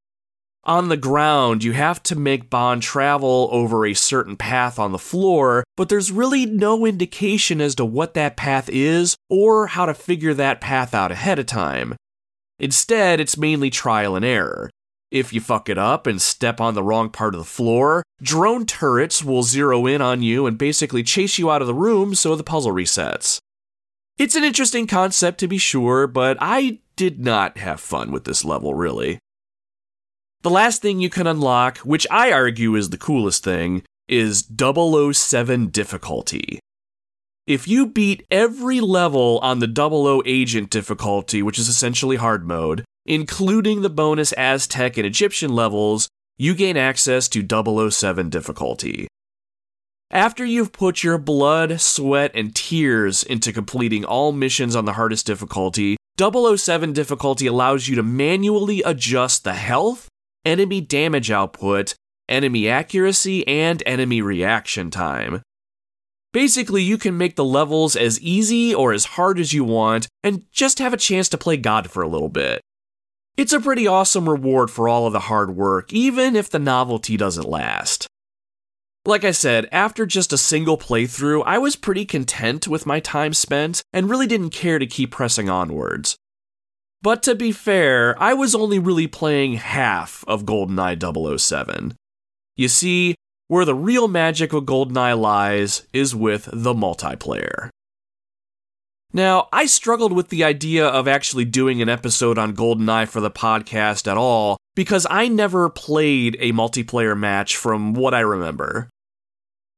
[0.68, 4.98] On the ground, you have to make Bond travel over a certain path on the
[4.98, 9.94] floor, but there's really no indication as to what that path is or how to
[9.94, 11.96] figure that path out ahead of time.
[12.58, 14.68] Instead, it's mainly trial and error.
[15.10, 18.66] If you fuck it up and step on the wrong part of the floor, drone
[18.66, 22.36] turrets will zero in on you and basically chase you out of the room so
[22.36, 23.38] the puzzle resets.
[24.18, 28.44] It's an interesting concept to be sure, but I did not have fun with this
[28.44, 29.18] level really.
[30.42, 35.66] The last thing you can unlock, which I argue is the coolest thing, is 007
[35.68, 36.60] difficulty.
[37.46, 42.84] If you beat every level on the 00 agent difficulty, which is essentially hard mode,
[43.04, 49.08] including the bonus Aztec and Egyptian levels, you gain access to 007 difficulty.
[50.10, 55.26] After you've put your blood, sweat, and tears into completing all missions on the hardest
[55.26, 60.07] difficulty, 007 difficulty allows you to manually adjust the health,
[60.48, 61.94] enemy damage output,
[62.28, 65.42] enemy accuracy, and enemy reaction time.
[66.32, 70.44] Basically, you can make the levels as easy or as hard as you want and
[70.50, 72.60] just have a chance to play God for a little bit.
[73.36, 77.16] It's a pretty awesome reward for all of the hard work, even if the novelty
[77.16, 78.06] doesn't last.
[79.06, 83.32] Like I said, after just a single playthrough, I was pretty content with my time
[83.32, 86.16] spent and really didn't care to keep pressing onwards.
[87.00, 91.94] But to be fair, I was only really playing half of GoldenEye 007.
[92.56, 93.14] You see,
[93.46, 97.70] where the real magic of GoldenEye lies is with the multiplayer.
[99.12, 103.30] Now, I struggled with the idea of actually doing an episode on GoldenEye for the
[103.30, 108.90] podcast at all because I never played a multiplayer match from what I remember.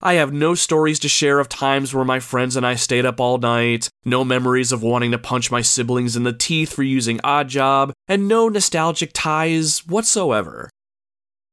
[0.03, 3.21] I have no stories to share of times where my friends and I stayed up
[3.21, 7.19] all night, no memories of wanting to punch my siblings in the teeth for using
[7.19, 10.71] Oddjob, and no nostalgic ties whatsoever.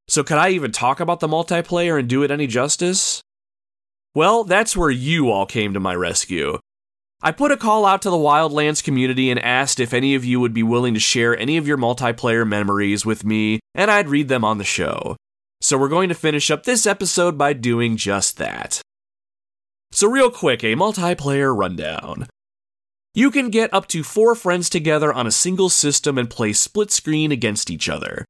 [0.07, 3.21] So, could I even talk about the multiplayer and do it any justice?
[4.15, 6.59] Well, that's where you all came to my rescue.
[7.21, 10.39] I put a call out to the Wildlands community and asked if any of you
[10.39, 14.29] would be willing to share any of your multiplayer memories with me, and I'd read
[14.29, 15.17] them on the show.
[15.61, 18.81] So we're going to finish up this episode by doing just that.
[19.91, 22.27] So, real quick, a multiplayer rundown.
[23.13, 26.91] You can get up to four friends together on a single system and play split
[26.91, 28.25] screen against each other.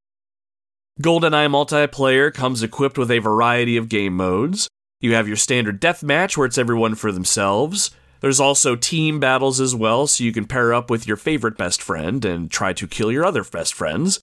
[1.01, 4.67] GoldenEye multiplayer comes equipped with a variety of game modes.
[5.01, 7.91] You have your standard deathmatch where it's everyone for themselves.
[8.21, 11.81] There's also team battles as well, so you can pair up with your favorite best
[11.81, 14.19] friend and try to kill your other best friends.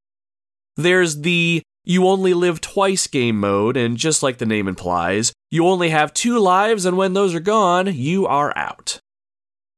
[0.76, 5.66] There's the you only live twice game mode, and just like the name implies, you
[5.66, 9.00] only have two lives, and when those are gone, you are out.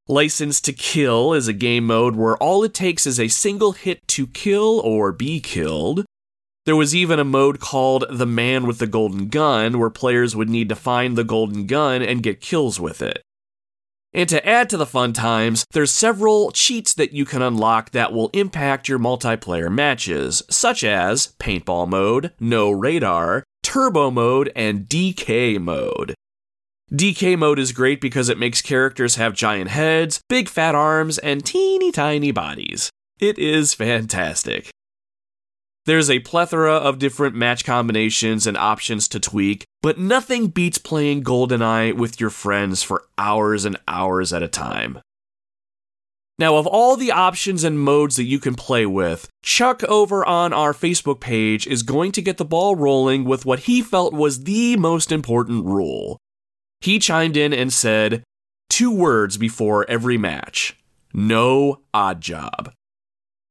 [0.08, 4.06] License to Kill is a game mode where all it takes is a single hit
[4.08, 6.04] to kill or be killed.
[6.64, 10.48] There was even a mode called The Man with the Golden Gun, where players would
[10.48, 13.22] need to find the golden gun and get kills with it.
[14.16, 18.14] And to add to the fun times, there's several cheats that you can unlock that
[18.14, 25.60] will impact your multiplayer matches, such as paintball mode, no radar, turbo mode, and DK
[25.60, 26.14] mode.
[26.90, 31.44] DK mode is great because it makes characters have giant heads, big fat arms, and
[31.44, 32.88] teeny tiny bodies.
[33.20, 34.70] It is fantastic.
[35.86, 41.22] There's a plethora of different match combinations and options to tweak, but nothing beats playing
[41.22, 44.98] GoldenEye with your friends for hours and hours at a time.
[46.40, 50.52] Now, of all the options and modes that you can play with, Chuck over on
[50.52, 54.42] our Facebook page is going to get the ball rolling with what he felt was
[54.42, 56.18] the most important rule.
[56.80, 58.24] He chimed in and said,
[58.68, 60.76] two words before every match
[61.14, 62.72] no Oddjob.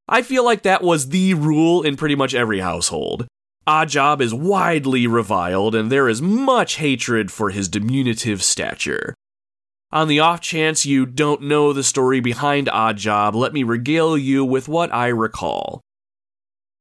[0.08, 3.28] I feel like that was the rule in pretty much every household.
[3.68, 9.16] Oddjob is widely reviled, and there is much hatred for his diminutive stature.
[9.92, 14.46] On the off chance you don't know the story behind Oddjob, let me regale you
[14.46, 15.82] with what I recall.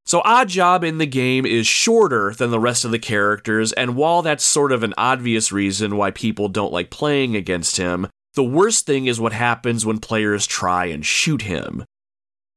[0.05, 4.21] So, Oddjob in the game is shorter than the rest of the characters, and while
[4.21, 8.85] that's sort of an obvious reason why people don't like playing against him, the worst
[8.85, 11.85] thing is what happens when players try and shoot him.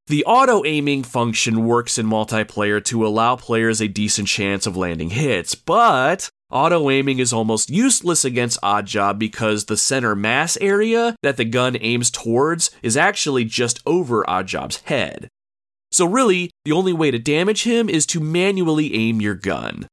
[0.07, 5.09] The auto aiming function works in multiplayer to allow players a decent chance of landing
[5.09, 11.35] hits, but auto aiming is almost useless against Oddjob because the center mass area that
[11.35, 15.27] the gun aims towards is actually just over Oddjob's head.
[15.91, 19.87] So, really, the only way to damage him is to manually aim your gun.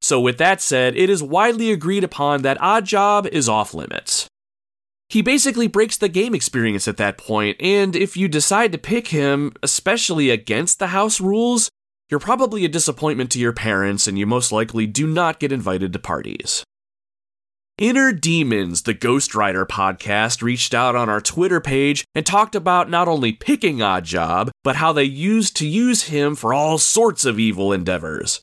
[0.00, 4.26] So, with that said, it is widely agreed upon that Oddjob is off limits.
[5.08, 9.08] He basically breaks the game experience at that point, and if you decide to pick
[9.08, 11.70] him, especially against the house rules,
[12.10, 15.92] you're probably a disappointment to your parents and you most likely do not get invited
[15.92, 16.64] to parties.
[17.78, 22.90] Inner Demons, the Ghost Rider podcast, reached out on our Twitter page and talked about
[22.90, 27.38] not only picking Oddjob, but how they used to use him for all sorts of
[27.38, 28.40] evil endeavors.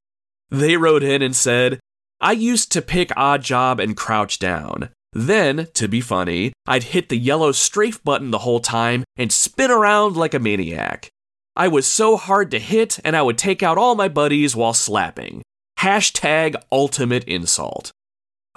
[0.49, 1.79] They wrote in and said,
[2.21, 4.89] I used to pick Oddjob and crouch down.
[5.17, 9.71] Then, to be funny, I'd hit the yellow strafe button the whole time and spin
[9.71, 11.09] around like a maniac.
[11.55, 14.73] I was so hard to hit, and I would take out all my buddies while
[14.73, 15.41] slapping.
[15.79, 17.93] Hashtag ultimate insult.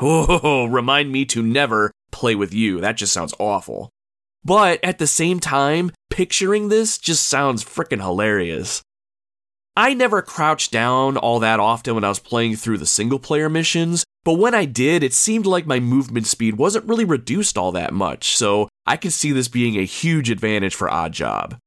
[0.00, 2.80] Oh, remind me to never play with you.
[2.80, 3.90] That just sounds awful.
[4.44, 8.82] But at the same time, picturing this just sounds freaking hilarious.
[9.78, 13.48] I never crouched down all that often when I was playing through the single player
[13.48, 17.70] missions, but when I did, it seemed like my movement speed wasn't really reduced all
[17.70, 21.58] that much, so I can see this being a huge advantage for Oddjob.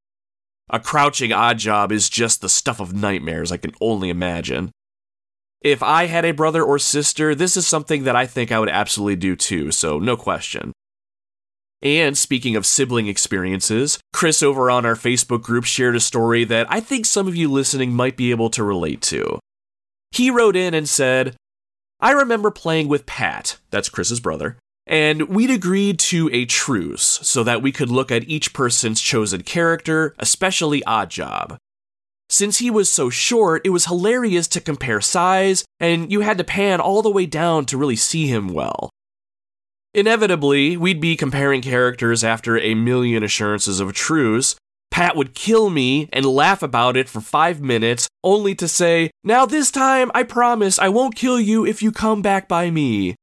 [0.68, 4.72] A crouching Oddjob is just the stuff of nightmares, I can only imagine.
[5.62, 8.68] If I had a brother or sister, this is something that I think I would
[8.68, 10.72] absolutely do too, so no question.
[11.82, 16.66] And speaking of sibling experiences, Chris over on our Facebook group shared a story that
[16.70, 19.40] I think some of you listening might be able to relate to.
[20.12, 21.34] He wrote in and said,
[21.98, 27.42] I remember playing with Pat, that's Chris's brother, and we'd agreed to a truce so
[27.44, 31.56] that we could look at each person's chosen character, especially Oddjob.
[32.28, 36.44] Since he was so short, it was hilarious to compare size, and you had to
[36.44, 38.90] pan all the way down to really see him well.
[39.94, 44.56] Inevitably, we'd be comparing characters after a million assurances of truce.
[44.90, 49.44] Pat would kill me and laugh about it for five minutes, only to say, Now
[49.44, 53.16] this time, I promise I won't kill you if you come back by me.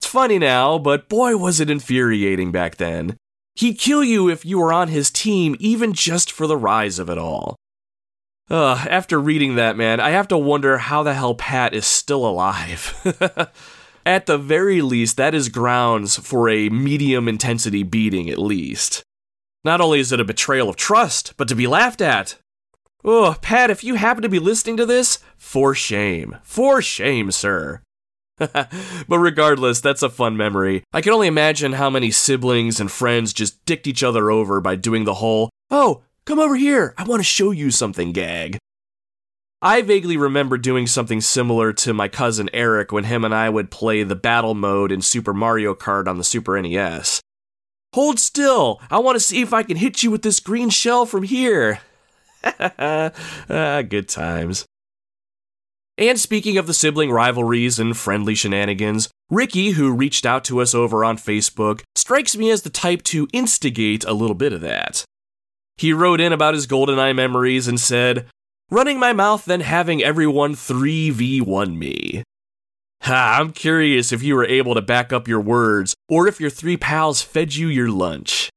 [0.00, 3.16] It's funny now, but boy was it infuriating back then.
[3.54, 7.10] He'd kill you if you were on his team, even just for the rise of
[7.10, 7.56] it all.
[8.50, 12.26] Uh, after reading that, man, I have to wonder how the hell Pat is still
[12.26, 12.94] alive.
[14.06, 19.02] At the very least, that is grounds for a medium intensity beating, at least.
[19.64, 22.36] Not only is it a betrayal of trust, but to be laughed at.
[23.02, 26.36] Oh, Pat, if you happen to be listening to this, for shame.
[26.42, 27.80] For shame, sir.
[28.36, 28.68] but
[29.08, 30.84] regardless, that's a fun memory.
[30.92, 34.76] I can only imagine how many siblings and friends just dicked each other over by
[34.76, 38.58] doing the whole, oh, come over here, I want to show you something gag.
[39.64, 43.70] I vaguely remember doing something similar to my cousin Eric when him and I would
[43.70, 47.22] play the battle mode in Super Mario Kart on the Super NES.
[47.94, 48.78] Hold still!
[48.90, 51.78] I want to see if I can hit you with this green shell from here.
[52.44, 54.66] ah, good times.
[55.96, 60.74] And speaking of the sibling rivalries and friendly shenanigans, Ricky, who reached out to us
[60.74, 65.06] over on Facebook, strikes me as the type to instigate a little bit of that.
[65.78, 68.26] He wrote in about his GoldenEye memories and said,
[68.74, 72.24] running my mouth, then having everyone 3v1 me.
[73.02, 76.50] Ha, I'm curious if you were able to back up your words, or if your
[76.50, 78.50] three pals fed you your lunch.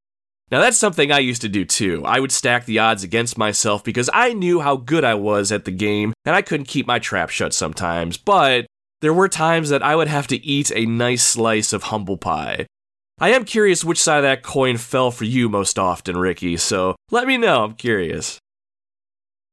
[0.49, 2.03] Now, that's something I used to do too.
[2.05, 5.65] I would stack the odds against myself because I knew how good I was at
[5.65, 8.65] the game, and I couldn't keep my trap shut sometimes, but
[9.01, 12.65] there were times that I would have to eat a nice slice of humble pie.
[13.19, 16.95] I am curious which side of that coin fell for you most often, Ricky, so
[17.11, 18.39] let me know, I'm curious.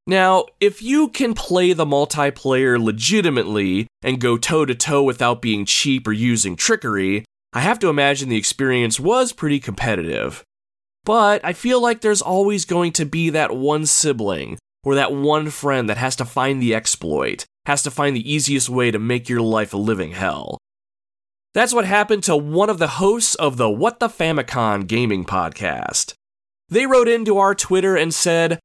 [0.07, 5.65] Now, if you can play the multiplayer legitimately and go toe to toe without being
[5.65, 7.25] cheap or using trickery,
[7.55, 10.45] I have to imagine the experience was pretty competitive.
[11.05, 15.49] But I feel like there's always going to be that one sibling or that one
[15.51, 19.29] friend that has to find the exploit, has to find the easiest way to make
[19.29, 20.59] your life a living hell.
[21.55, 26.13] That's what happened to one of the hosts of the What the Famicom gaming podcast.
[26.69, 28.59] They wrote into our Twitter and said,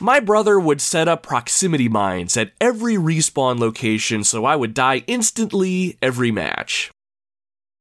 [0.00, 5.04] my brother would set up proximity mines at every respawn location so I would die
[5.06, 6.90] instantly every match.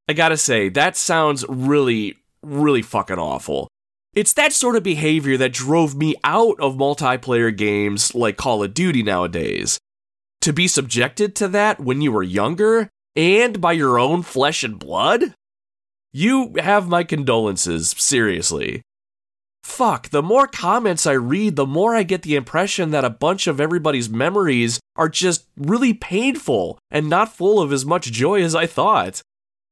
[0.08, 3.68] I gotta say, that sounds really, really fucking awful.
[4.14, 8.74] It's that sort of behavior that drove me out of multiplayer games like Call of
[8.74, 9.80] Duty nowadays.
[10.42, 14.78] To be subjected to that when you were younger and by your own flesh and
[14.78, 15.34] blood?
[16.12, 18.82] You have my condolences, seriously.
[19.64, 23.48] Fuck, the more comments I read, the more I get the impression that a bunch
[23.48, 28.56] of everybody's memories are just really painful and not full of as much joy as
[28.56, 29.22] I thought.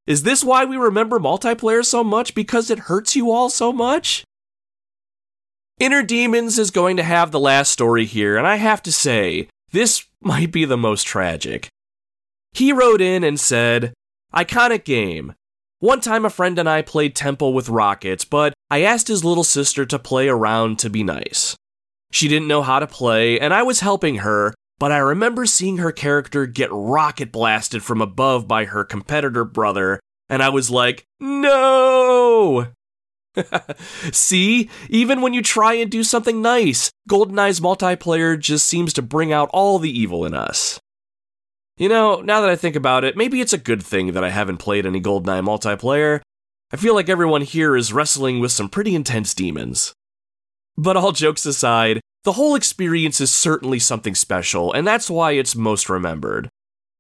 [0.06, 2.34] Is this why we remember multiplayer so much?
[2.34, 4.24] Because it hurts you all so much?
[5.80, 9.48] Inner Demons is going to have the last story here, and I have to say,
[9.72, 11.70] this might be the most tragic.
[12.54, 13.94] He wrote in and said,
[14.34, 15.34] Iconic game.
[15.82, 19.46] One time, a friend and I played Temple with rockets, but I asked his little
[19.46, 21.56] sister to play around to be nice.
[22.12, 25.78] She didn't know how to play, and I was helping her, but I remember seeing
[25.78, 31.06] her character get rocket blasted from above by her competitor brother, and I was like,
[31.22, 32.68] no!
[34.12, 39.32] See, even when you try and do something nice, GoldenEye's multiplayer just seems to bring
[39.32, 40.78] out all the evil in us.
[41.80, 44.32] You know, now that I think about it, maybe it's a good thing that I
[44.32, 46.20] haven't played any GoldenEye multiplayer.
[46.74, 49.94] I feel like everyone here is wrestling with some pretty intense demons.
[50.78, 55.56] But all jokes aside, the whole experience is certainly something special, and that's why it's
[55.56, 56.50] most remembered.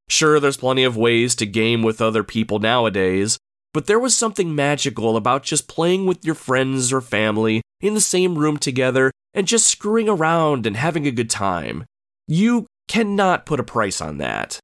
[0.07, 3.37] Sure, there's plenty of ways to game with other people nowadays,
[3.73, 8.01] but there was something magical about just playing with your friends or family in the
[8.01, 11.83] same room together and just screwing around and having a good time.
[12.27, 14.57] You cannot put a price on that.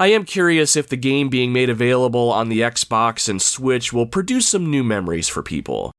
[0.00, 4.06] I am curious if the game being made available on the Xbox and Switch will
[4.06, 5.90] produce some new memories for people.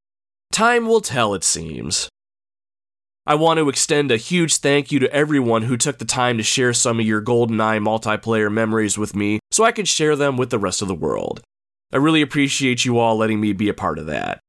[0.54, 2.08] Time will tell, it seems.
[3.26, 6.44] I want to extend a huge thank you to everyone who took the time to
[6.44, 10.50] share some of your GoldenEye multiplayer memories with me so I could share them with
[10.50, 11.42] the rest of the world.
[11.92, 14.40] I really appreciate you all letting me be a part of that.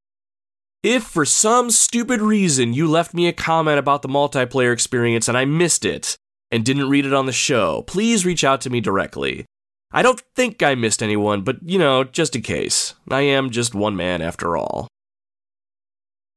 [0.84, 5.36] If for some stupid reason you left me a comment about the multiplayer experience and
[5.36, 6.16] I missed it,
[6.50, 9.44] and didn't read it on the show, please reach out to me directly.
[9.92, 12.94] I don't think I missed anyone, but you know, just in case.
[13.10, 14.88] I am just one man after all.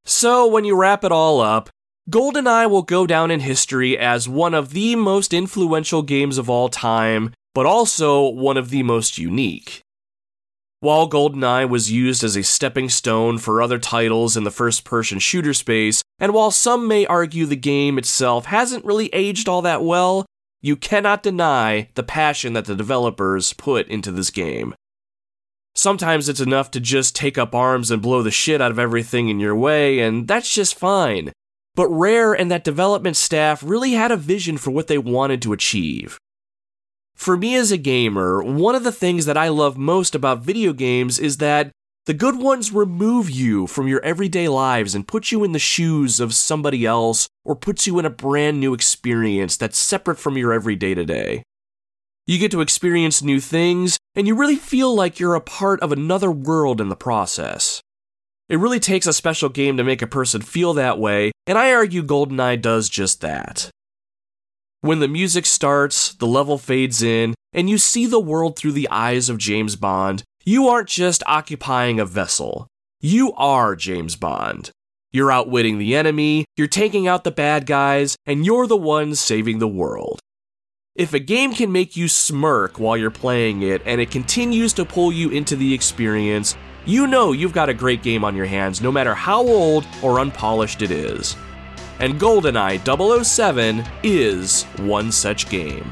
[0.06, 1.70] So, when you wrap it all up,
[2.10, 6.68] GoldenEye will go down in history as one of the most influential games of all
[6.68, 9.82] time, but also one of the most unique.
[10.84, 15.18] While GoldenEye was used as a stepping stone for other titles in the first person
[15.18, 19.82] shooter space, and while some may argue the game itself hasn't really aged all that
[19.82, 20.26] well,
[20.62, 24.76] you cannot deny the passion that the developers put into this game.
[25.74, 29.30] Sometimes it's enough to just take up arms and blow the shit out of everything
[29.30, 31.32] in your way, and that's just fine.
[31.76, 35.54] But Rare and that development staff really had a vision for what they wanted to
[35.54, 36.20] achieve.
[37.16, 40.74] For me as a gamer, one of the things that I love most about video
[40.74, 41.72] games is that
[42.06, 46.20] the good ones remove you from your everyday lives and put you in the shoes
[46.20, 50.52] of somebody else or puts you in a brand new experience that's separate from your
[50.52, 51.44] everyday to day.
[52.28, 55.92] You get to experience new things, and you really feel like you're a part of
[55.92, 57.82] another world in the process.
[58.50, 61.74] It really takes a special game to make a person feel that way, and I
[61.74, 63.70] argue GoldenEye does just that.
[64.84, 68.90] When the music starts, the level fades in, and you see the world through the
[68.90, 72.68] eyes of James Bond, you aren't just occupying a vessel.
[73.00, 74.72] You are James Bond.
[75.10, 79.60] You're outwitting the enemy, you're taking out the bad guys, and you're the one saving
[79.60, 80.20] the world.
[80.96, 84.84] If a game can make you smirk while you're playing it and it continues to
[84.84, 88.82] pull you into the experience, you know you've got a great game on your hands
[88.82, 91.38] no matter how old or unpolished it is
[92.00, 95.90] and GoldenEye 007 is one such game.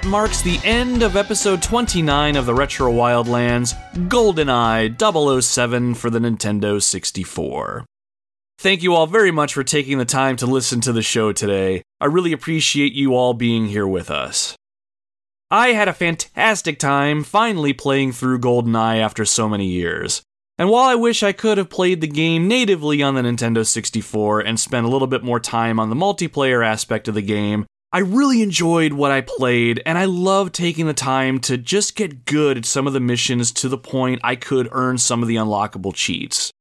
[0.00, 3.74] That marks the end of episode 29 of the Retro Wildlands
[4.08, 7.84] GoldenEye 007 for the Nintendo 64.
[8.58, 11.82] Thank you all very much for taking the time to listen to the show today.
[12.00, 14.56] I really appreciate you all being here with us.
[15.50, 20.22] I had a fantastic time finally playing through GoldenEye after so many years.
[20.58, 24.40] And while I wish I could have played the game natively on the Nintendo 64
[24.40, 27.98] and spent a little bit more time on the multiplayer aspect of the game, I
[27.98, 32.58] really enjoyed what I played, and I love taking the time to just get good
[32.58, 35.92] at some of the missions to the point I could earn some of the unlockable
[35.92, 36.52] cheats.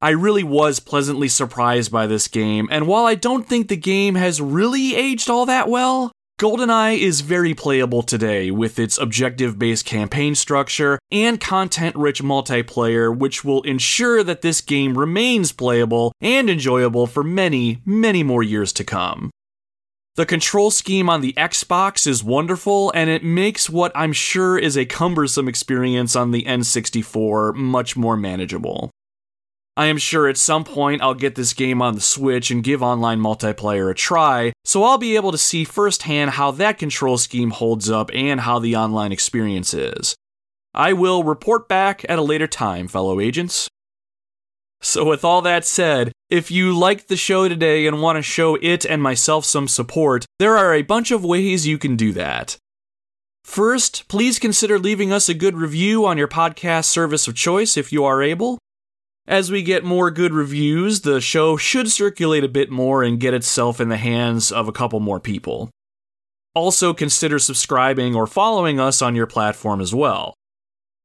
[0.00, 4.16] I really was pleasantly surprised by this game, and while I don't think the game
[4.16, 6.10] has really aged all that well,
[6.40, 13.16] GoldenEye is very playable today with its objective based campaign structure and content rich multiplayer,
[13.16, 18.72] which will ensure that this game remains playable and enjoyable for many, many more years
[18.72, 19.30] to come.
[20.18, 24.76] The control scheme on the Xbox is wonderful, and it makes what I'm sure is
[24.76, 28.90] a cumbersome experience on the N64 much more manageable.
[29.76, 32.82] I am sure at some point I'll get this game on the Switch and give
[32.82, 37.50] online multiplayer a try, so I'll be able to see firsthand how that control scheme
[37.50, 40.16] holds up and how the online experience is.
[40.74, 43.68] I will report back at a later time, fellow agents.
[44.80, 48.56] So, with all that said, if you liked the show today and want to show
[48.56, 52.56] it and myself some support, there are a bunch of ways you can do that.
[53.44, 57.92] First, please consider leaving us a good review on your podcast service of choice if
[57.92, 58.58] you are able.
[59.26, 63.34] As we get more good reviews, the show should circulate a bit more and get
[63.34, 65.70] itself in the hands of a couple more people.
[66.54, 70.34] Also, consider subscribing or following us on your platform as well.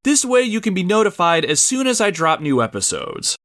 [0.04, 3.36] This way, you can be notified as soon as I drop new episodes.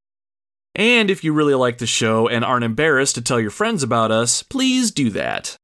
[0.79, 4.13] And if you really like the show and aren't embarrassed to tell your friends about
[4.13, 5.57] us, please do that.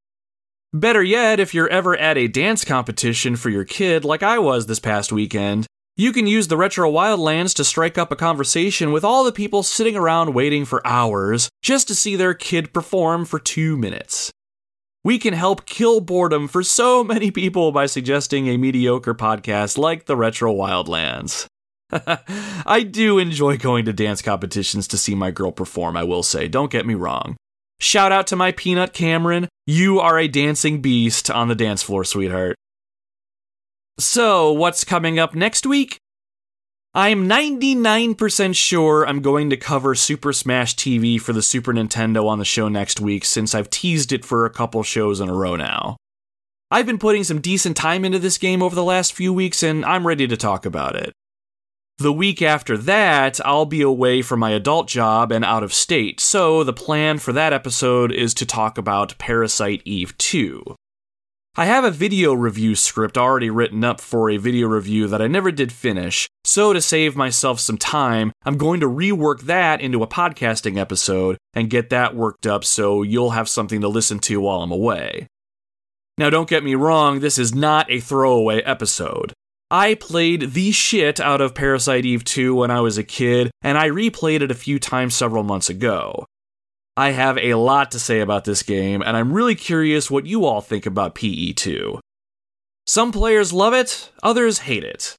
[0.73, 4.67] Better yet, if you're ever at a dance competition for your kid, like I was
[4.67, 9.05] this past weekend, you can use the Retro Wildlands to strike up a conversation with
[9.05, 13.39] all the people sitting around waiting for hours just to see their kid perform for
[13.39, 14.33] two minutes.
[15.05, 20.07] We can help kill boredom for so many people by suggesting a mediocre podcast like
[20.07, 21.47] the Retro Wildlands.
[22.67, 26.49] I do enjoy going to dance competitions to see my girl perform, I will say.
[26.49, 27.37] Don't get me wrong.
[27.81, 29.49] Shout out to my peanut Cameron.
[29.67, 32.57] You are a dancing beast on the dance floor, sweetheart.
[33.99, 35.99] So, what's coming up next week?
[36.97, 42.39] I'm 99% sure I'm going to cover Super Smash TV for the Super Nintendo on
[42.39, 45.57] the show next week since I've teased it for a couple shows in a row
[45.57, 45.97] now.
[46.71, 49.85] I've been putting some decent time into this game over the last few weeks, and
[49.85, 51.13] I'm ready to talk about it.
[51.99, 56.19] The week after that, I'll be away from my adult job and out of state,
[56.19, 60.75] so the plan for that episode is to talk about Parasite Eve 2.
[61.55, 65.29] I have a video review script already written up for a video review that I
[65.29, 70.03] never did finish, so to save myself some time, I'm going to rework that into
[70.03, 74.41] a podcasting episode and get that worked up so you'll have something to listen to
[74.41, 75.29] while I'm away.
[76.19, 79.33] Now, don't get me wrong, this is not a throwaway episode.
[79.71, 83.79] I played the shit out of Parasite Eve 2 when I was a kid, and
[83.79, 86.27] I replayed it a few times several months ago.
[86.97, 90.45] I have a lot to say about this game, and I'm really curious what you
[90.45, 91.99] all think about PE2.
[92.87, 95.17] Some players love it, others hate it.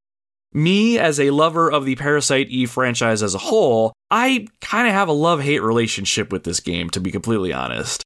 [0.53, 4.93] Me, as a lover of the Parasite Eve franchise as a whole, I kind of
[4.93, 8.03] have a love hate relationship with this game, to be completely honest.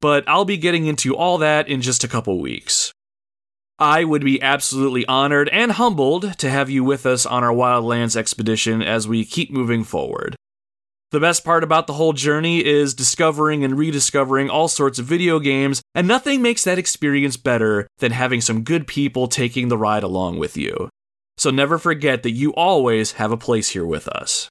[0.00, 2.92] But I'll be getting into all that in just a couple weeks.
[3.78, 8.16] I would be absolutely honored and humbled to have you with us on our Wildlands
[8.16, 10.34] expedition as we keep moving forward.
[11.10, 15.38] The best part about the whole journey is discovering and rediscovering all sorts of video
[15.38, 20.02] games, and nothing makes that experience better than having some good people taking the ride
[20.02, 20.88] along with you.
[21.36, 24.48] So never forget that you always have a place here with us.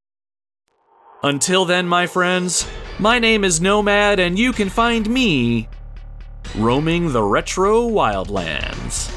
[1.23, 2.67] Until then, my friends,
[2.99, 5.67] my name is Nomad, and you can find me
[6.55, 9.11] roaming the retro wildlands.